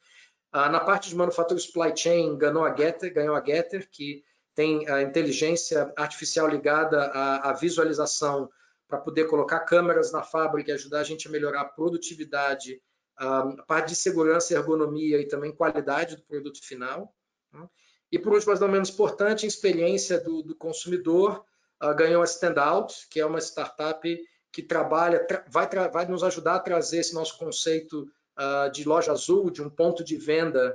[0.52, 4.24] Na parte de manufatura supply chain, ganhou a Getter, ganhou a Getter, que
[4.56, 8.50] tem a inteligência artificial ligada à, à visualização
[8.88, 12.80] para poder colocar câmeras na fábrica e ajudar a gente a melhorar a produtividade,
[13.16, 17.14] a parte de segurança, ergonomia e também qualidade do produto final.
[17.52, 17.68] Né?
[18.10, 21.44] E por último, mas não menos importante, a experiência do, do consumidor,
[21.82, 24.18] uh, ganhou a Standout, que é uma startup
[24.50, 29.12] que trabalha, tra vai, vai, nos ajudar a trazer esse nosso conceito uh, de loja
[29.12, 30.74] azul, de um ponto de venda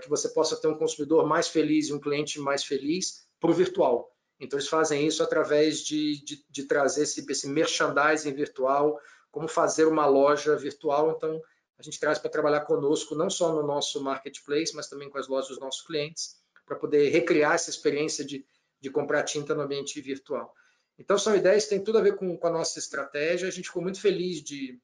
[0.00, 3.54] que você possa ter um consumidor mais feliz e um cliente mais feliz para o
[3.54, 4.10] virtual.
[4.38, 8.98] Então, eles fazem isso através de, de, de trazer esse, esse merchandising virtual,
[9.30, 11.12] como fazer uma loja virtual.
[11.16, 11.40] Então,
[11.78, 15.28] a gente traz para trabalhar conosco, não só no nosso marketplace, mas também com as
[15.28, 18.44] lojas dos nossos clientes, para poder recriar essa experiência de,
[18.80, 20.52] de comprar tinta no ambiente virtual.
[20.98, 23.48] Então, são ideias que têm tudo a ver com, com a nossa estratégia.
[23.48, 24.80] A gente ficou muito feliz de,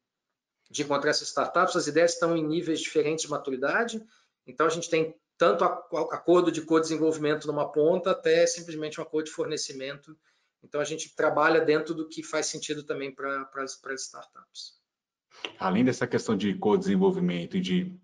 [0.71, 1.77] de encontrar essas startups.
[1.77, 4.03] As ideias estão em níveis diferentes de maturidade.
[4.47, 9.32] Então, a gente tem tanto acordo de co-desenvolvimento numa ponta até simplesmente um acordo de
[9.32, 10.16] fornecimento.
[10.62, 14.80] Então, a gente trabalha dentro do que faz sentido também para as startups.
[15.59, 17.97] Além dessa questão de co-desenvolvimento e de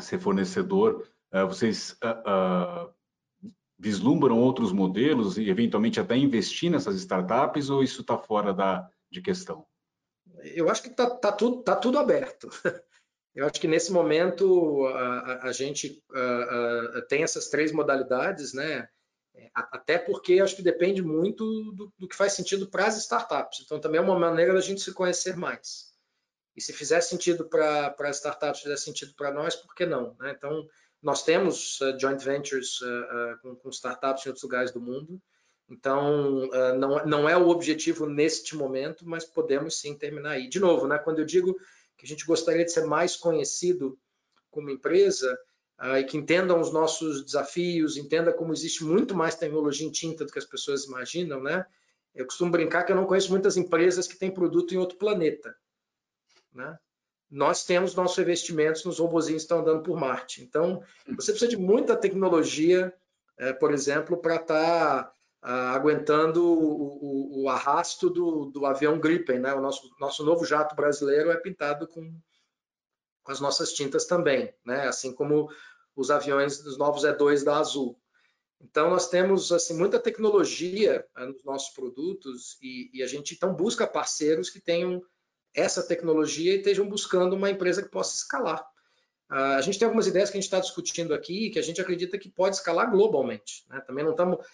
[0.00, 2.94] ser fornecedor, eh, vocês uh, uh,
[3.78, 9.20] vislumbram outros modelos e eventualmente até investir nessas startups ou isso está fora da, de
[9.20, 9.66] questão?
[10.42, 12.48] Eu acho que está tá tudo, tá tudo aberto.
[13.34, 18.88] Eu acho que nesse momento a, a gente a, a, tem essas três modalidades, né?
[19.52, 23.62] Até porque acho que depende muito do, do que faz sentido para as startups.
[23.64, 25.92] Então também é uma maneira da gente se conhecer mais.
[26.56, 30.14] E se fizer sentido para as startups, fizer sentido para nós, por que não?
[30.20, 30.32] Né?
[30.36, 30.64] Então
[31.04, 35.20] nós temos uh, joint ventures uh, uh, com, com, startups em outros lugares do mundo.
[35.68, 36.46] Então,
[36.78, 40.46] não, não é o objetivo neste momento, mas podemos sim terminar aí.
[40.46, 41.56] De novo, né, quando eu digo
[42.04, 43.98] que a gente gostaria de ser mais conhecido
[44.50, 45.36] como empresa
[45.98, 50.32] e que entendam os nossos desafios, entenda como existe muito mais tecnologia em tinta do
[50.32, 51.66] que as pessoas imaginam, né?
[52.14, 55.56] Eu costumo brincar que eu não conheço muitas empresas que têm produto em outro planeta,
[56.52, 56.78] né?
[57.34, 60.40] nós temos nossos investimentos nos robozinhos que estão andando por Marte.
[60.40, 60.82] Então,
[61.16, 62.94] você precisa de muita tecnologia,
[63.36, 65.12] é, por exemplo, para estar tá,
[65.44, 69.38] uh, aguentando o, o, o arrasto do, do, avião Gripen.
[69.38, 69.52] Né?
[69.52, 72.18] O nosso, nosso novo jato brasileiro é pintado com,
[73.22, 74.88] com as nossas tintas também, né?
[74.88, 75.48] assim como
[75.94, 78.00] os aviões dos novos E2 da Azul.
[78.60, 83.54] Então, nós temos assim, muita tecnologia uh, nos nossos produtos e, e a gente então
[83.54, 85.02] busca parceiros que tenham
[85.54, 88.60] essa tecnologia e estejam buscando uma empresa que possa escalar.
[89.30, 91.80] Uh, a gente tem algumas ideias que a gente está discutindo aqui que a gente
[91.80, 93.64] acredita que pode escalar globalmente.
[93.68, 93.80] Né?
[93.86, 94.44] Também não estamos.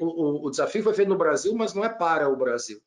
[0.00, 2.80] O, o, desafio foi feito no Brasil, mas não é para o Brasil.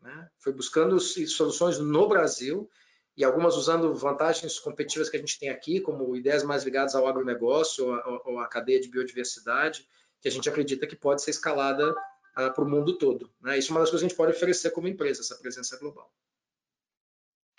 [0.00, 0.28] Né?
[0.38, 2.68] Foi buscando soluções no Brasil
[3.16, 7.06] e algumas usando vantagens competitivas que a gente tem aqui, como ideias mais ligadas ao
[7.06, 7.86] agronegócio
[8.24, 9.86] ou, à cadeia de biodiversidade,
[10.20, 13.30] que a gente acredita que pode ser escalada uh, para o mundo todo.
[13.40, 13.58] Né?
[13.58, 16.10] Isso é uma das coisas que a gente pode oferecer como empresa, essa presença global.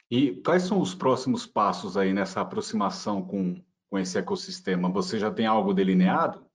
[0.09, 4.91] E quais são os próximos passos aí nessa aproximação com, com esse ecossistema?
[4.91, 6.45] Você já tem algo delineado?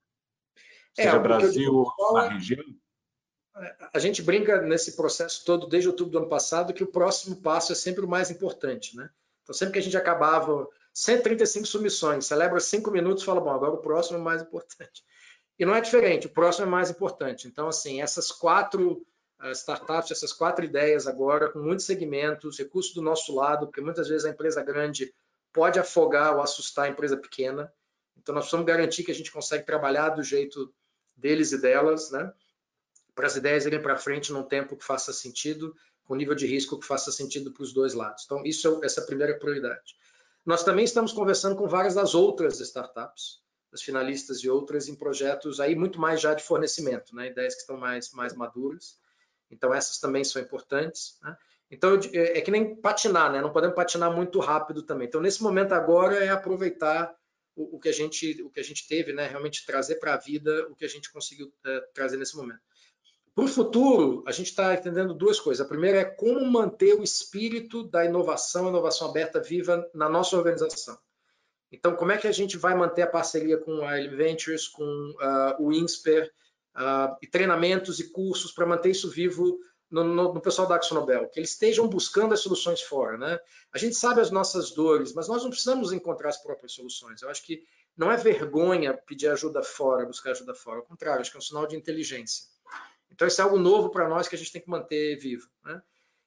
[0.98, 2.64] É, Seja Brasil, na é região?
[3.92, 7.72] A gente brinca nesse processo todo, desde outubro do ano passado, que o próximo passo
[7.72, 9.08] é sempre o mais importante, né?
[9.42, 13.78] Então, sempre que a gente acabava 135 submissões, celebra cinco minutos, fala, bom, agora o
[13.78, 15.04] próximo é o mais importante.
[15.58, 17.48] E não é diferente, o próximo é mais importante.
[17.48, 19.04] Então, assim, essas quatro
[19.52, 24.24] startups, essas quatro ideias agora, com muitos segmentos, recursos do nosso lado, porque muitas vezes
[24.24, 25.12] a empresa grande
[25.52, 27.72] pode afogar ou assustar a empresa pequena.
[28.16, 30.72] Então, nós precisamos garantir que a gente consegue trabalhar do jeito
[31.18, 32.32] deles e delas, né?
[33.14, 36.78] Para as ideias irem para frente num tempo que faça sentido, com nível de risco
[36.78, 38.22] que faça sentido para os dois lados.
[38.24, 39.96] Então, isso é essa é a primeira prioridade.
[40.46, 45.60] Nós também estamos conversando com várias das outras startups, das finalistas e outras, em projetos
[45.60, 47.26] aí muito mais já de fornecimento, né?
[47.26, 48.98] Ideias que estão mais, mais maduras.
[49.50, 51.18] Então, essas também são importantes.
[51.22, 51.36] Né?
[51.70, 53.42] Então, é, é que nem patinar, né?
[53.42, 55.08] Não podemos patinar muito rápido também.
[55.08, 57.14] Então, nesse momento agora é aproveitar
[57.58, 59.26] o, o que a gente o que a gente teve, né?
[59.26, 62.60] Realmente trazer para a vida o que a gente conseguiu é, trazer nesse momento.
[63.34, 65.64] Para o futuro, a gente está entendendo duas coisas.
[65.64, 70.98] A primeira é como manter o espírito da inovação, inovação aberta viva na nossa organização.
[71.70, 75.62] Então, como é que a gente vai manter a parceria com a Ventures, com uh,
[75.62, 76.32] o INSPER,
[76.74, 79.58] uh, e treinamentos e cursos para manter isso vivo
[79.90, 83.16] no, no, no, pessoal da AxoNobel, que eles estejam buscando as soluções fora.
[83.16, 83.38] Né?
[83.72, 87.22] A gente sabe as nossas dores, mas nós não precisamos encontrar as próprias soluções.
[87.22, 87.64] Eu acho que
[87.96, 90.78] não é vergonha pedir ajuda fora, buscar ajuda fora.
[90.78, 92.44] Ao contrário, acho que é um sinal de inteligência.
[93.10, 95.48] Então, isso é algo novo para nós que a gente tem que manter vivo.
[95.64, 95.82] Né?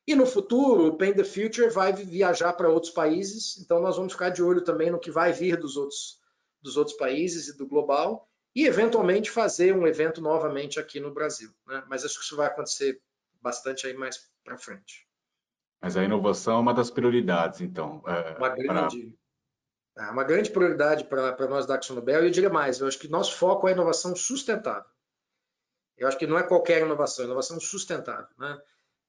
[0.07, 4.13] E no futuro, o Paint the Future vai viajar para outros países, então nós vamos
[4.13, 6.19] ficar de olho também no que vai vir dos outros,
[6.61, 11.49] dos outros países e do global e eventualmente fazer um evento novamente aqui no Brasil.
[11.67, 11.83] Né?
[11.87, 12.99] Mas acho que isso vai acontecer
[13.41, 15.07] bastante aí mais para frente.
[15.81, 18.03] Mas a inovação é uma das prioridades, então.
[18.05, 19.17] É, uma, grande,
[19.95, 20.07] pra...
[20.07, 22.23] é uma grande prioridade para nós da Action Nobel.
[22.23, 24.89] E eu diria mais, eu acho que nosso foco é inovação sustentável.
[25.97, 28.27] Eu acho que não é qualquer inovação, é inovação sustentável.
[28.37, 28.61] Né?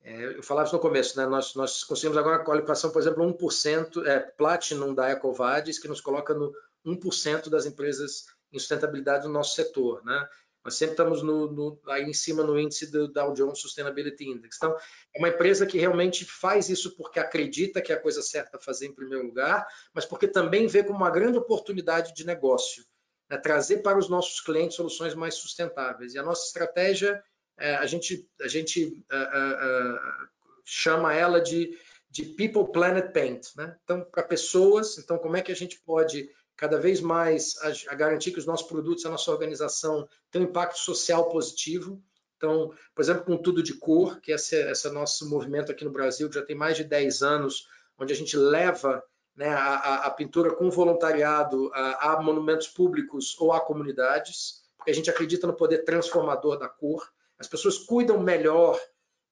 [0.03, 1.27] É, eu falava isso no começo, né?
[1.27, 6.01] Nós, nós conseguimos agora a qualificação, por exemplo, 1%, é, Platinum da Ecovadis, que nos
[6.01, 6.53] coloca no
[6.85, 10.29] 1% das empresas em sustentabilidade do nosso setor, né?
[10.65, 14.57] Nós sempre estamos no, no, aí em cima no índice do Dow Jones Sustainability Index.
[14.57, 14.77] Então,
[15.15, 18.61] é uma empresa que realmente faz isso porque acredita que é a coisa certa a
[18.61, 22.85] fazer em primeiro lugar, mas porque também vê como uma grande oportunidade de negócio,
[23.29, 23.37] né?
[23.39, 26.15] trazer para os nossos clientes soluções mais sustentáveis.
[26.15, 27.23] E a nossa estratégia,
[27.59, 30.29] é, a gente, a gente uh, uh, uh,
[30.65, 31.77] chama ela de,
[32.09, 33.49] de People Planet Paint.
[33.57, 33.77] Né?
[33.83, 36.31] Então, para pessoas, então como é que a gente pode
[36.63, 40.45] cada vez mais a, a, garantir que os nossos produtos, a nossa organização tem um
[40.45, 42.01] impacto social positivo.
[42.37, 45.91] Então, por exemplo, com tudo de cor, que esse, esse é nosso movimento aqui no
[45.91, 47.67] Brasil, que já tem mais de 10 anos,
[47.99, 49.03] onde a gente leva
[49.35, 54.95] né, a, a, pintura com voluntariado a, a, monumentos públicos ou a comunidades, porque a
[54.95, 57.11] gente acredita no poder transformador da cor.
[57.41, 58.81] As pessoas cuidam melhor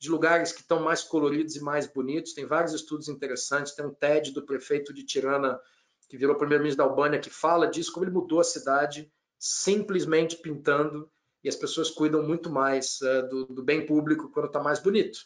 [0.00, 2.32] de lugares que estão mais coloridos e mais bonitos.
[2.32, 3.72] Tem vários estudos interessantes.
[3.72, 5.60] Tem um TED do prefeito de Tirana
[6.10, 9.08] que virou primeiro-ministro da Albânia, que fala disso, como ele mudou a cidade
[9.38, 11.08] simplesmente pintando,
[11.42, 15.20] e as pessoas cuidam muito mais uh, do, do, bem público quando está mais bonito.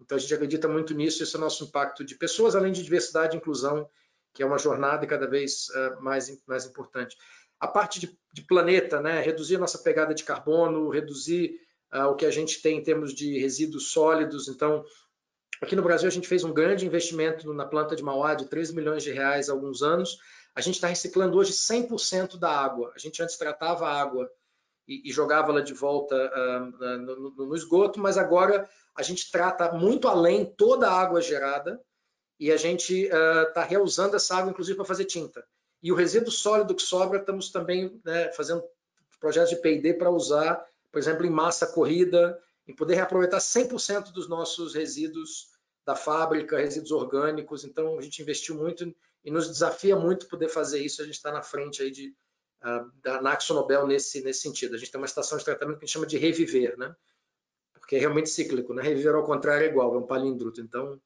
[0.00, 2.82] Então a gente acredita muito nisso, esse é o nosso impacto de pessoas, além de
[2.82, 3.88] diversidade e inclusão,
[4.34, 7.16] que é uma jornada cada vez uh, mais, mais importante.
[7.60, 9.22] A parte de, de, planeta, né?
[9.22, 11.58] reduzir a nossa pegada de carbono, reduzir
[11.94, 14.84] uh, o que a gente tem em termos de resíduos sólidos, então
[15.62, 18.72] Aqui no Brasil, a gente fez um grande investimento na planta de Mauá de 3
[18.72, 20.18] milhões de reais há alguns anos.
[20.54, 22.92] A gente está reciclando hoje 100% da água.
[22.94, 24.30] A gente antes tratava a água
[24.86, 29.72] e, e jogava-la de volta uh, no, no, no, esgoto, mas agora a gente trata
[29.72, 31.80] muito além toda a água gerada
[32.38, 35.44] e a gente está uh, reusando essa água, inclusive, para fazer tinta.
[35.82, 38.62] E o resíduo sólido que sobra, estamos também né, fazendo
[39.18, 44.28] projetos de P&D para usar, por exemplo, em massa corrida, em poder reaproveitar 100% dos
[44.28, 45.48] nossos resíduos
[45.84, 47.64] da fábrica, resíduos orgânicos.
[47.64, 48.92] Então, a gente investiu muito
[49.24, 51.00] e nos desafia muito poder fazer isso.
[51.00, 52.14] A gente está na frente aí de,
[52.64, 54.74] uh, da Naxo Nobel nesse, nesse sentido.
[54.74, 56.94] A gente tem uma estação de tratamento que a gente chama de reviver, né?
[57.72, 58.82] Porque é realmente cíclico, né?
[58.82, 60.52] Reviver ao contrário é igual, é um palíndromo.
[60.58, 61.00] Então,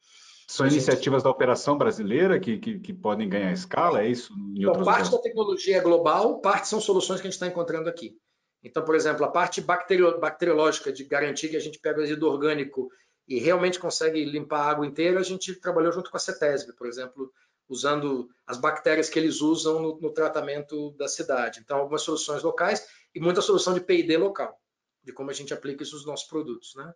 [0.50, 4.34] são iniciativas da operação brasileira que, que, que, podem ganhar escala, é isso?
[4.56, 8.18] Então, parte da tecnologia é global, parte são soluções que a gente está encontrando aqui.
[8.62, 12.90] Então, por exemplo, a parte bacteriológica de garantir que a gente pega o resíduo orgânico
[13.26, 16.86] e realmente consegue limpar a água inteira, a gente trabalhou junto com a CETESB, por
[16.86, 17.32] exemplo,
[17.68, 21.60] usando as bactérias que eles usam no, no tratamento da cidade.
[21.60, 24.60] Então, algumas soluções locais e muita solução de P&D local,
[25.02, 26.92] de como a gente aplica isso nos nossos produtos, né?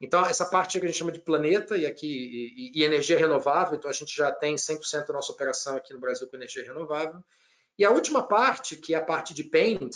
[0.00, 3.76] Então, essa parte que a gente chama de planeta e aqui e, e energia renovável,
[3.76, 7.20] então a gente já tem 100% da nossa operação aqui no Brasil com energia renovável.
[7.78, 9.94] E a última parte, que é a parte de paint,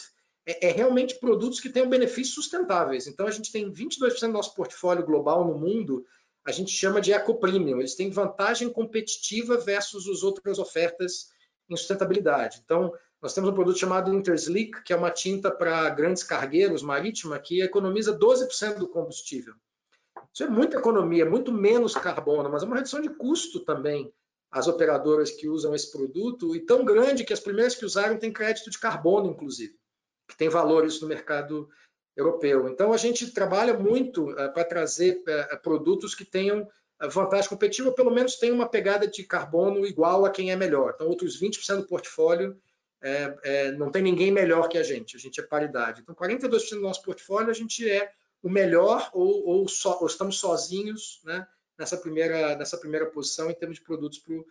[0.48, 3.06] é, é, realmente produtos que tenham benefícios sustentáveis.
[3.06, 6.06] Então, a gente tem 22% do nosso portfólio global no mundo,
[6.42, 7.78] a gente chama de eco-premium.
[7.78, 11.28] Eles têm vantagem competitiva versus as outras ofertas
[11.68, 12.62] em sustentabilidade.
[12.64, 17.38] Então, nós temos um produto chamado Intersleek, que é uma tinta para grandes cargueiros marítima,
[17.38, 19.52] que economiza 12% do combustível.
[20.32, 24.10] Isso é muita economia, muito menos carbono, mas é uma redução de custo também
[24.50, 28.32] às operadoras que usam esse produto, e tão grande que as primeiras que usaram têm
[28.32, 29.76] crédito de carbono, inclusive
[30.28, 31.68] que tem valor isso no mercado
[32.16, 32.68] europeu.
[32.68, 36.68] Então, a gente trabalha muito uh, para trazer uh, produtos que tenham
[37.10, 40.92] vantagem competitiva, pelo menos tenham uma pegada de carbono igual a quem é melhor.
[40.94, 42.60] Então, outros 20% do portfólio
[43.00, 46.00] é, é, não tem ninguém melhor que a gente, a gente é paridade.
[46.02, 48.10] Então, 42% do nosso portfólio a gente é
[48.42, 51.46] o melhor ou, ou, so, ou estamos sozinhos né,
[51.78, 54.44] nessa, primeira, nessa primeira posição em termos de produtos pro,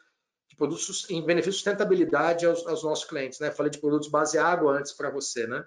[0.57, 3.39] produtos em benefício de sustentabilidade aos, aos nossos clientes.
[3.39, 3.51] Né?
[3.51, 5.45] Falei de produtos base água antes para você.
[5.45, 5.63] Né?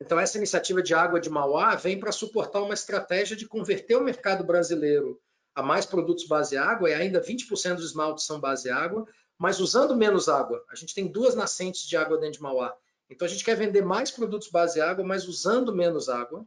[0.00, 4.04] Então, essa iniciativa de água de Mauá vem para suportar uma estratégia de converter o
[4.04, 5.20] mercado brasileiro
[5.54, 9.04] a mais produtos base água, e ainda 20% dos esmaltes são base água,
[9.38, 10.62] mas usando menos água.
[10.70, 12.74] A gente tem duas nascentes de água dentro de Mauá.
[13.08, 16.46] Então, a gente quer vender mais produtos base água, mas usando menos água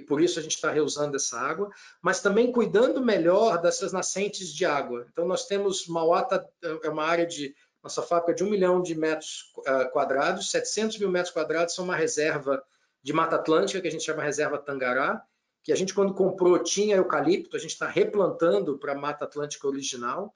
[0.00, 1.70] e por isso a gente está reusando essa água,
[2.00, 5.06] mas também cuidando melhor dessas nascentes de água.
[5.12, 6.44] Então, nós temos Mauá, tá,
[6.82, 11.10] é uma área de, nossa fábrica de um milhão de metros uh, quadrados, 700 mil
[11.10, 12.62] metros quadrados são uma reserva
[13.02, 15.22] de Mata Atlântica, que a gente chama reserva Tangará,
[15.62, 19.68] que a gente, quando comprou, tinha eucalipto, a gente está replantando para a Mata Atlântica
[19.68, 20.34] original.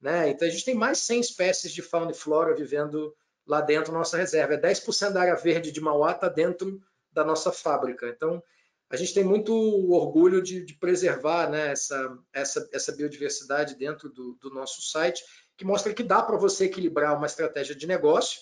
[0.00, 0.30] Né?
[0.30, 3.14] Então, a gente tem mais 100 espécies de fauna e flora vivendo
[3.46, 4.54] lá dentro da nossa reserva.
[4.54, 6.80] É 10% da área verde de Mauá está dentro
[7.12, 8.08] da nossa fábrica.
[8.08, 8.42] Então,
[8.90, 9.54] a gente tem muito
[9.92, 15.22] orgulho de, de preservar né, essa, essa, essa, biodiversidade dentro do, do, nosso site,
[15.56, 18.40] que mostra que dá para você equilibrar uma estratégia de negócio,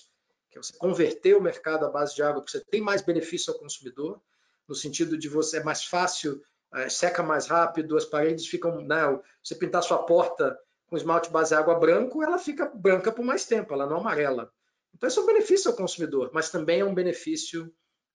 [0.51, 3.53] que é você converter o mercado à base de água, porque você tem mais benefício
[3.53, 4.21] ao consumidor,
[4.67, 6.41] no sentido de você é mais fácil
[6.75, 11.55] é, seca mais rápido, as paredes ficam, né, você pintar sua porta com esmalte base
[11.55, 14.51] água branco, ela fica branca por mais tempo, ela não amarela.
[14.95, 17.67] Então, isso é um benefício ao consumidor, mas também é um benefício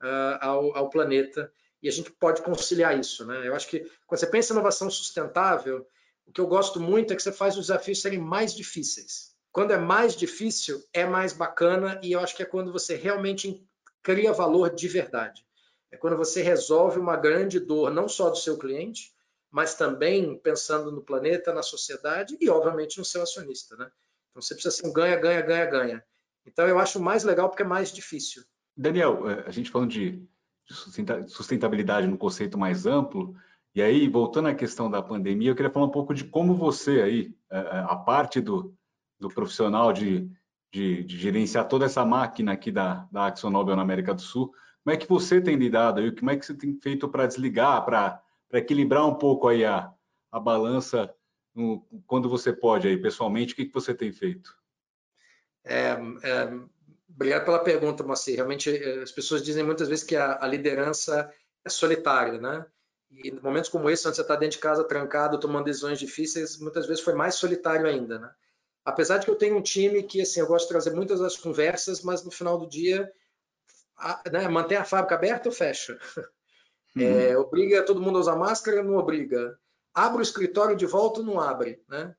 [0.01, 1.51] uh, ao, ao, planeta,
[1.84, 3.25] e a gente pode conciliar isso.
[3.25, 3.45] Né?
[3.45, 5.86] Eu acho que quando você pensa em inovação sustentável,
[6.25, 9.36] o que eu gosto muito é que você faz os desafios serem mais difíceis.
[9.51, 13.61] Quando é mais difícil, é mais bacana, e eu acho que é quando você realmente
[14.01, 15.45] cria valor de verdade.
[15.91, 19.13] É quando você resolve uma grande dor, não só do seu cliente,
[19.51, 23.75] mas também pensando no planeta, na sociedade e, obviamente, no seu acionista.
[23.75, 23.91] Né?
[24.31, 26.05] Então, você precisa ser um ganha, ganha, ganha, ganha.
[26.45, 28.43] Então, eu acho mais legal porque é mais difícil.
[28.75, 30.27] Daniel, é, a gente falando de
[30.68, 33.36] sustentabilidade no conceito mais amplo,
[33.76, 37.01] e aí, voltando à questão da pandemia, eu queria falar um pouco de como você
[37.01, 38.76] aí, é, é, a parte do,
[39.20, 40.30] do profissional de,
[40.72, 44.53] de, de gerenciar toda essa máquina aqui da, da AxoNobel na América do Sul,
[44.84, 46.11] como é que você tem lidado aí?
[46.11, 49.91] Como é que você tem feito para desligar, para equilibrar um pouco aí a,
[50.32, 51.11] a balança
[51.55, 53.53] no, quando você pode aí, pessoalmente?
[53.53, 54.55] O que, que você tem feito?
[55.64, 55.91] É,
[56.22, 56.59] é,
[57.16, 58.36] obrigado pela pergunta, Moacir.
[58.36, 61.32] Realmente, eh, as pessoas dizem muitas vezes que a, a liderança
[61.64, 62.66] é solitária, né?
[63.11, 66.57] E em momentos como esse, onde você está dentro de casa trancado, tomando decisões difíceis,
[66.59, 68.32] muitas vezes foi mais solitário ainda, né?
[68.84, 71.38] Apesar de que eu tenho um time que, assim, eu gosto de trazer muitas das
[71.38, 73.09] conversas, mas no final do dia
[73.97, 75.97] a, né, mantém a fábrica aberta ou fecha?
[76.95, 77.01] Uhum.
[77.01, 78.84] É, obriga todo mundo a usar máscara?
[78.84, 79.57] Não obriga.
[79.93, 81.84] Abre o escritório de volta ou não abre?
[81.88, 82.16] Né?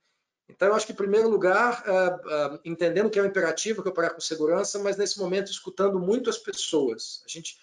[0.48, 3.88] Então, eu acho que, em primeiro lugar, uh, uh, entendendo que é um imperativo que
[3.88, 7.22] operar com segurança, mas nesse momento escutando muito as pessoas.
[7.24, 7.56] A gente,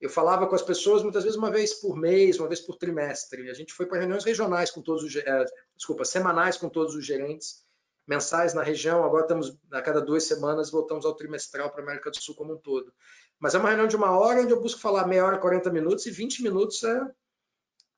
[0.00, 3.50] eu falava com as pessoas muitas vezes uma vez por mês, uma vez por trimestre.
[3.50, 5.44] A gente foi para reuniões regionais com todos os, uh,
[5.76, 7.64] desculpa, semanais com todos os gerentes,
[8.06, 9.04] mensais na região.
[9.04, 12.54] Agora estamos a cada duas semanas voltamos ao trimestral para a América do Sul como
[12.54, 12.92] um todo.
[13.38, 16.06] Mas é uma reunião de uma hora onde eu busco falar meia hora, 40 minutos
[16.06, 17.00] e 20 minutos é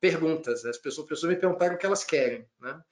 [0.00, 0.64] perguntas.
[0.64, 2.48] As pessoas, as pessoas me perguntaram o que elas querem.
[2.58, 2.82] Né?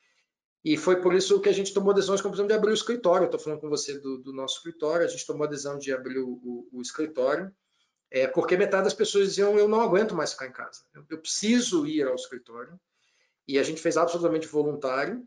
[0.64, 3.26] E foi por isso que a gente tomou por exemplo, de abrir o escritório.
[3.26, 5.06] Estou falando com você do, do, nosso escritório.
[5.06, 7.54] A gente tomou a decisão de abrir o, o, o escritório,
[8.11, 11.18] é, porque metade das pessoas diziam: eu não aguento mais ficar em casa, eu, eu
[11.18, 12.78] preciso ir ao escritório.
[13.46, 15.26] E a gente fez absolutamente voluntário,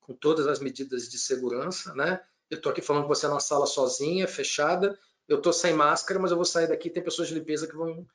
[0.00, 1.94] com todas as medidas de segurança.
[1.94, 2.20] Né?
[2.50, 4.98] Eu estou aqui falando com você na sala sozinha, fechada,
[5.28, 8.06] eu estou sem máscara, mas eu vou sair daqui, tem pessoas de limpeza que vão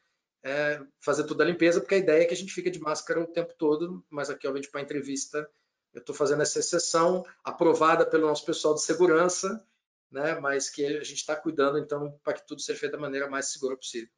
[0.43, 3.21] é, fazer toda a limpeza, porque a ideia é que a gente fique de máscara
[3.21, 5.49] o tempo todo, mas aqui, obviamente, para a entrevista,
[5.93, 9.63] eu estou fazendo essa exceção, aprovada pelo nosso pessoal de segurança,
[10.11, 13.29] né, mas que a gente está cuidando, então, para que tudo seja feito da maneira
[13.29, 14.09] mais segura possível.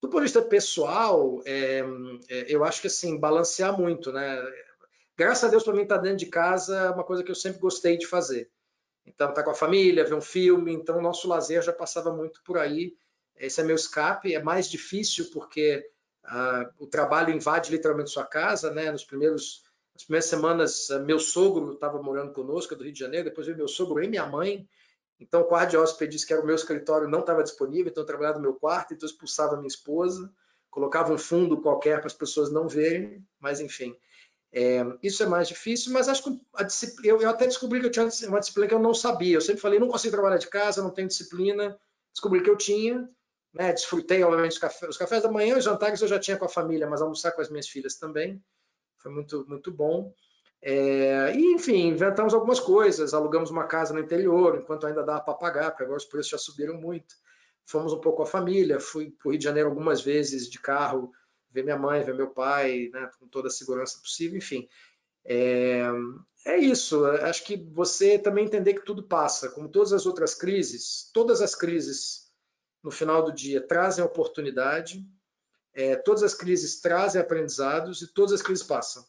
[0.00, 1.84] Do ponto de vista pessoal, é,
[2.28, 4.36] é, eu acho que, assim, balancear muito, né?
[5.16, 7.36] Graças a Deus, para mim, estar tá dentro de casa é uma coisa que eu
[7.36, 8.50] sempre gostei de fazer.
[9.06, 10.72] Então, tá com a família, ver um filme.
[10.72, 12.96] Então, o nosso lazer já passava muito por aí.
[13.36, 14.34] Esse é meu escape.
[14.34, 15.88] É mais difícil porque
[16.24, 18.90] uh, o trabalho invade literalmente sua casa, né?
[18.90, 19.62] Nos primeiros
[19.94, 23.28] nas primeiras semanas, uh, meu sogro estava morando conosco, do Rio de Janeiro.
[23.28, 24.68] Depois veio meu sogro e minha mãe.
[25.20, 27.90] Então, o quarto de hóspede disse que era o meu escritório, não estava disponível.
[27.90, 28.94] Então, eu trabalhava no meu quarto.
[28.94, 30.32] Então, eu expulsava minha esposa.
[30.70, 33.24] Colocava um fundo qualquer para as pessoas não verem.
[33.38, 33.96] Mas, enfim.
[34.54, 38.06] É, isso é mais difícil, mas acho que eu, eu, até descobri que eu tinha
[38.28, 39.36] uma disciplina que eu não sabia.
[39.36, 41.78] Eu sempre falei, não consigo trabalhar de casa, não tenho disciplina.
[42.12, 43.08] Descobri que eu tinha,
[43.54, 43.72] né?
[43.72, 46.50] Desfrutei, obviamente, os cafés, os cafés da manhã, os jantares eu já tinha com a
[46.50, 48.42] família, mas almoçar com as minhas filhas também.
[49.02, 50.14] Foi muito, muito bom.
[50.60, 53.12] É, e, enfim, inventamos algumas coisas.
[53.12, 56.38] Alugamos uma casa no interior, enquanto ainda dava para pagar, porque agora os preços já
[56.38, 57.14] subiram muito.
[57.66, 60.58] Fomos um pouco com a família, fui para o Rio de Janeiro algumas vezes de
[60.60, 61.12] carro
[61.50, 64.66] ver minha mãe, ver meu pai, né, com toda a segurança possível, enfim.
[65.24, 65.82] É,
[66.46, 67.04] é isso.
[67.04, 71.54] Acho que você também entender que tudo passa, como todas as outras crises, todas as
[71.54, 72.32] crises
[72.82, 75.04] no final do dia trazem oportunidade,
[75.74, 79.04] é, todas as crises trazem aprendizados e todas as crises passam.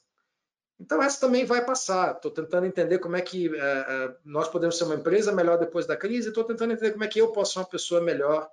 [0.79, 2.15] Então essa também vai passar.
[2.15, 5.85] Estou tentando entender como é que é, é, nós podemos ser uma empresa melhor depois
[5.85, 6.29] da crise.
[6.29, 8.49] Estou tentando entender como é que eu posso ser uma pessoa melhor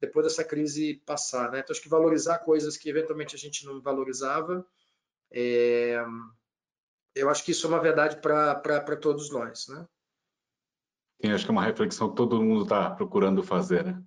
[0.00, 1.50] depois dessa crise passar.
[1.50, 1.60] Né?
[1.60, 4.64] Então, acho que valorizar coisas que eventualmente a gente não valorizava,
[5.30, 5.96] é...
[7.14, 9.66] eu acho que isso é uma verdade para todos nós.
[9.68, 9.86] Né?
[11.20, 13.84] Sim, acho que é uma reflexão que todo mundo está procurando fazer.
[13.84, 14.02] Né?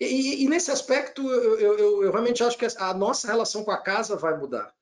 [0.00, 3.80] E, e, nesse aspecto, eu, eu, eu, realmente acho que a nossa relação com a
[3.80, 4.72] casa vai mudar.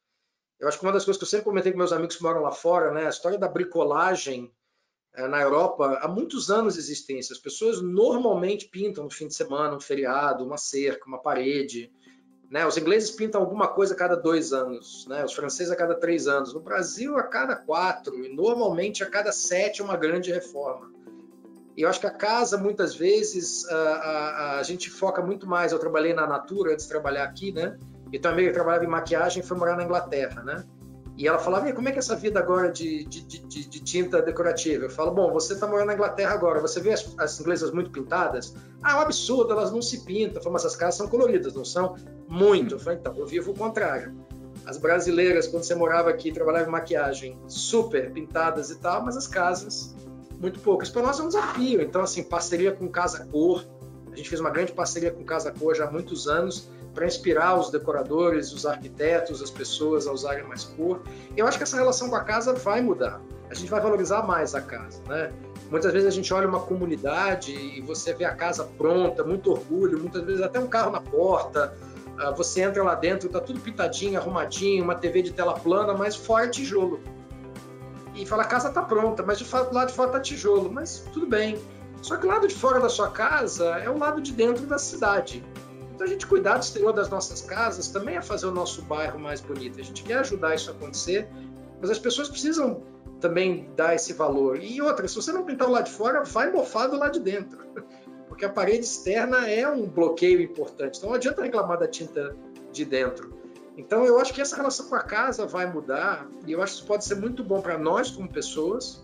[0.59, 2.43] Eu acho que uma das coisas que eu sempre comentei com meus amigos que moram
[2.43, 4.53] lá fora, né, a história da bricolagem
[5.15, 7.33] é, na Europa, há muitos anos existem isso.
[7.33, 11.91] As pessoas normalmente pintam no fim de semana, um feriado, uma cerca, uma parede.
[12.51, 12.67] Né?
[12.67, 15.25] Os ingleses pintam alguma coisa a cada dois anos, né?
[15.25, 16.53] os franceses a cada três anos.
[16.53, 20.93] No Brasil, a cada quatro, e normalmente a cada sete, uma grande reforma.
[21.81, 25.73] E eu acho que a casa, muitas vezes, a, a, a gente foca muito mais.
[25.73, 27.79] Eu trabalhei na Natura antes de trabalhar aqui, né?
[28.13, 30.63] E tem uma amiga trabalhava em maquiagem foi morar na Inglaterra, né?
[31.17, 34.21] E ela falava, como é que é essa vida agora de, de, de, de tinta
[34.21, 34.85] decorativa?
[34.85, 37.91] Eu falo, bom, você está morando na Inglaterra agora, você vê as, as, inglesas muito
[37.91, 38.55] pintadas?
[38.83, 40.37] Ah, é um absurdo, elas não se pintam.
[40.37, 41.97] Eu falo, mas essas casas são coloridas, não são?
[42.29, 42.75] Muito.
[42.75, 44.15] Eu falei, então, eu vivo o contrário.
[44.67, 49.27] As brasileiras, quando você morava aqui, trabalhava em maquiagem, super pintadas e tal, mas as
[49.27, 49.97] casas,
[50.41, 50.89] muito poucas.
[50.89, 51.83] Para nós é um desafio.
[51.83, 53.65] Então, assim, parceria com Casa Cor,
[54.11, 57.59] a gente fez uma grande parceria com Casa Cor já há muitos anos, para inspirar
[57.59, 61.01] os decoradores, os arquitetos, as pessoas a usarem mais cor.
[61.37, 63.21] Eu acho que essa relação com a casa vai mudar.
[63.49, 65.33] A gente vai valorizar mais a casa, né?
[65.71, 70.01] Muitas vezes a gente olha uma comunidade e você vê a casa pronta, muito orgulho,
[70.01, 71.73] muitas vezes até um carro na porta.
[72.19, 76.17] Ah, você entra lá dentro, tá tudo pintadinho, arrumadinho, uma TV de tela plana, mas
[76.17, 77.01] fora é tijolo.
[78.21, 81.03] E fala, a casa tá pronta, mas de fato lá de fora tá tijolo, mas
[81.11, 81.59] tudo bem.
[82.03, 84.77] Só que o lado de fora da sua casa é o lado de dentro da
[84.77, 85.43] cidade.
[85.95, 89.19] Então a gente cuidar do exterior das nossas casas também é fazer o nosso bairro
[89.19, 89.81] mais bonito.
[89.81, 91.29] A gente quer ajudar isso a acontecer,
[91.81, 92.83] mas as pessoas precisam
[93.21, 94.63] também dar esse valor.
[94.63, 97.59] E outra, se você não pintar o lado de fora, vai mofado lá de dentro.
[98.29, 100.99] Porque a parede externa é um bloqueio importante.
[100.99, 102.37] Então não adianta reclamar da tinta
[102.71, 103.40] de dentro.
[103.81, 106.79] Então eu acho que essa relação com a casa vai mudar e eu acho que
[106.81, 109.03] isso pode ser muito bom para nós como pessoas,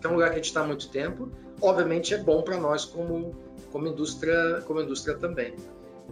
[0.00, 1.28] que é um lugar que a gente está há muito tempo.
[1.60, 3.34] Obviamente é bom para nós como,
[3.72, 5.56] como indústria, como indústria também.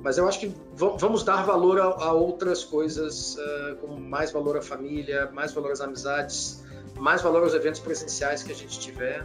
[0.02, 4.56] Mas eu acho que vamos dar valor a, a outras coisas, uh, como mais valor
[4.56, 6.64] à família, mais valor às amizades,
[6.98, 9.24] mais valor aos eventos presenciais que a gente tiver.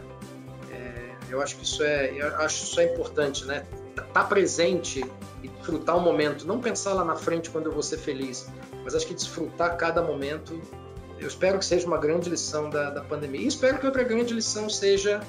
[0.70, 3.66] É, eu acho que isso é, eu acho isso é importante, né?
[3.96, 5.04] Estar tá presente
[5.42, 8.46] e desfrutar o momento, não pensar lá na frente quando eu vou ser feliz,
[8.84, 10.60] mas acho que desfrutar cada momento.
[11.18, 13.40] Eu espero que seja uma grande lição da, da pandemia.
[13.40, 15.20] E espero que outra grande lição seja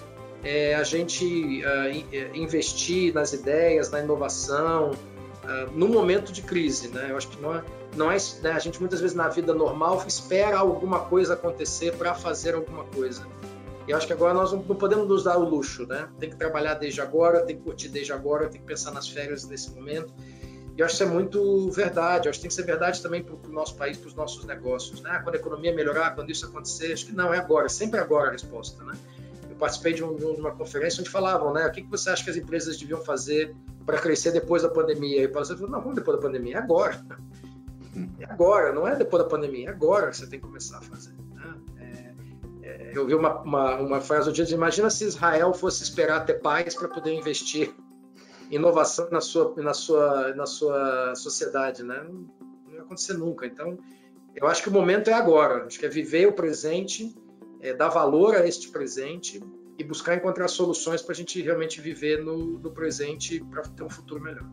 [0.43, 7.07] é, a gente uh, investir nas ideias, na inovação, uh, no momento de crise, né?
[7.09, 7.63] Eu acho que não é,
[7.95, 8.51] não é né?
[8.51, 13.25] a gente muitas vezes na vida normal espera alguma coisa acontecer para fazer alguma coisa.
[13.87, 16.09] E acho que agora nós não, podemos nos dar o luxo, né?
[16.19, 19.45] Tem que trabalhar desde agora, tem que curtir desde agora, tem que pensar nas férias
[19.45, 20.13] nesse momento.
[20.75, 22.27] E acho que isso é muito verdade.
[22.27, 25.01] Acho que tem que ser verdade também para o nosso país, para os nossos negócios,
[25.01, 25.21] né?
[25.23, 28.31] Quando a economia melhorar, quando isso acontecer, acho que não é agora, sempre agora a
[28.33, 28.93] resposta, né?
[29.49, 31.65] Eu participei de, um, de uma conferência onde falavam, né?
[31.65, 35.21] O que, que você acha que as empresas deviam fazer para crescer depois da pandemia.
[35.21, 37.03] E o Paulo falou, não, vamos depois da pandemia, é agora.
[38.19, 40.81] É agora, não é depois da pandemia, é agora que você tem que começar a
[40.81, 41.15] fazer.
[42.93, 46.75] Eu vi uma, uma, uma frase do dia, imagina se Israel fosse esperar ter paz
[46.75, 47.73] para poder investir
[48.49, 52.03] inovação na sua, na sua, na sua sociedade, né?
[52.03, 52.27] Não,
[52.65, 53.45] não ia acontecer nunca.
[53.45, 53.77] Então,
[54.35, 55.65] eu acho que o momento é agora.
[55.65, 57.15] Acho que é viver o presente,
[57.59, 59.41] é, dar valor a este presente
[59.77, 63.89] e buscar encontrar soluções para a gente realmente viver no, no presente para ter um
[63.89, 64.47] futuro melhor.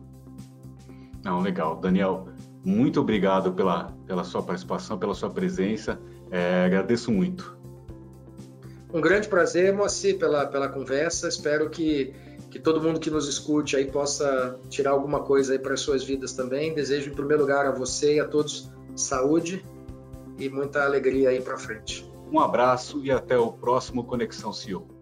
[1.23, 1.77] Não, legal.
[1.77, 2.27] Daniel,
[2.63, 5.99] muito obrigado pela, pela sua participação, pela sua presença.
[6.29, 7.57] É, agradeço muito.
[8.95, 11.27] Um grande prazer, Moacir, pela, pela conversa.
[11.27, 12.13] Espero que,
[12.49, 16.01] que todo mundo que nos escute aí possa tirar alguma coisa aí para as suas
[16.01, 16.73] vidas também.
[16.73, 19.65] Desejo, em primeiro lugar, a você e a todos saúde
[20.39, 22.09] e muita alegria aí para frente.
[22.31, 24.94] Um abraço e até o próximo Conexão CEO.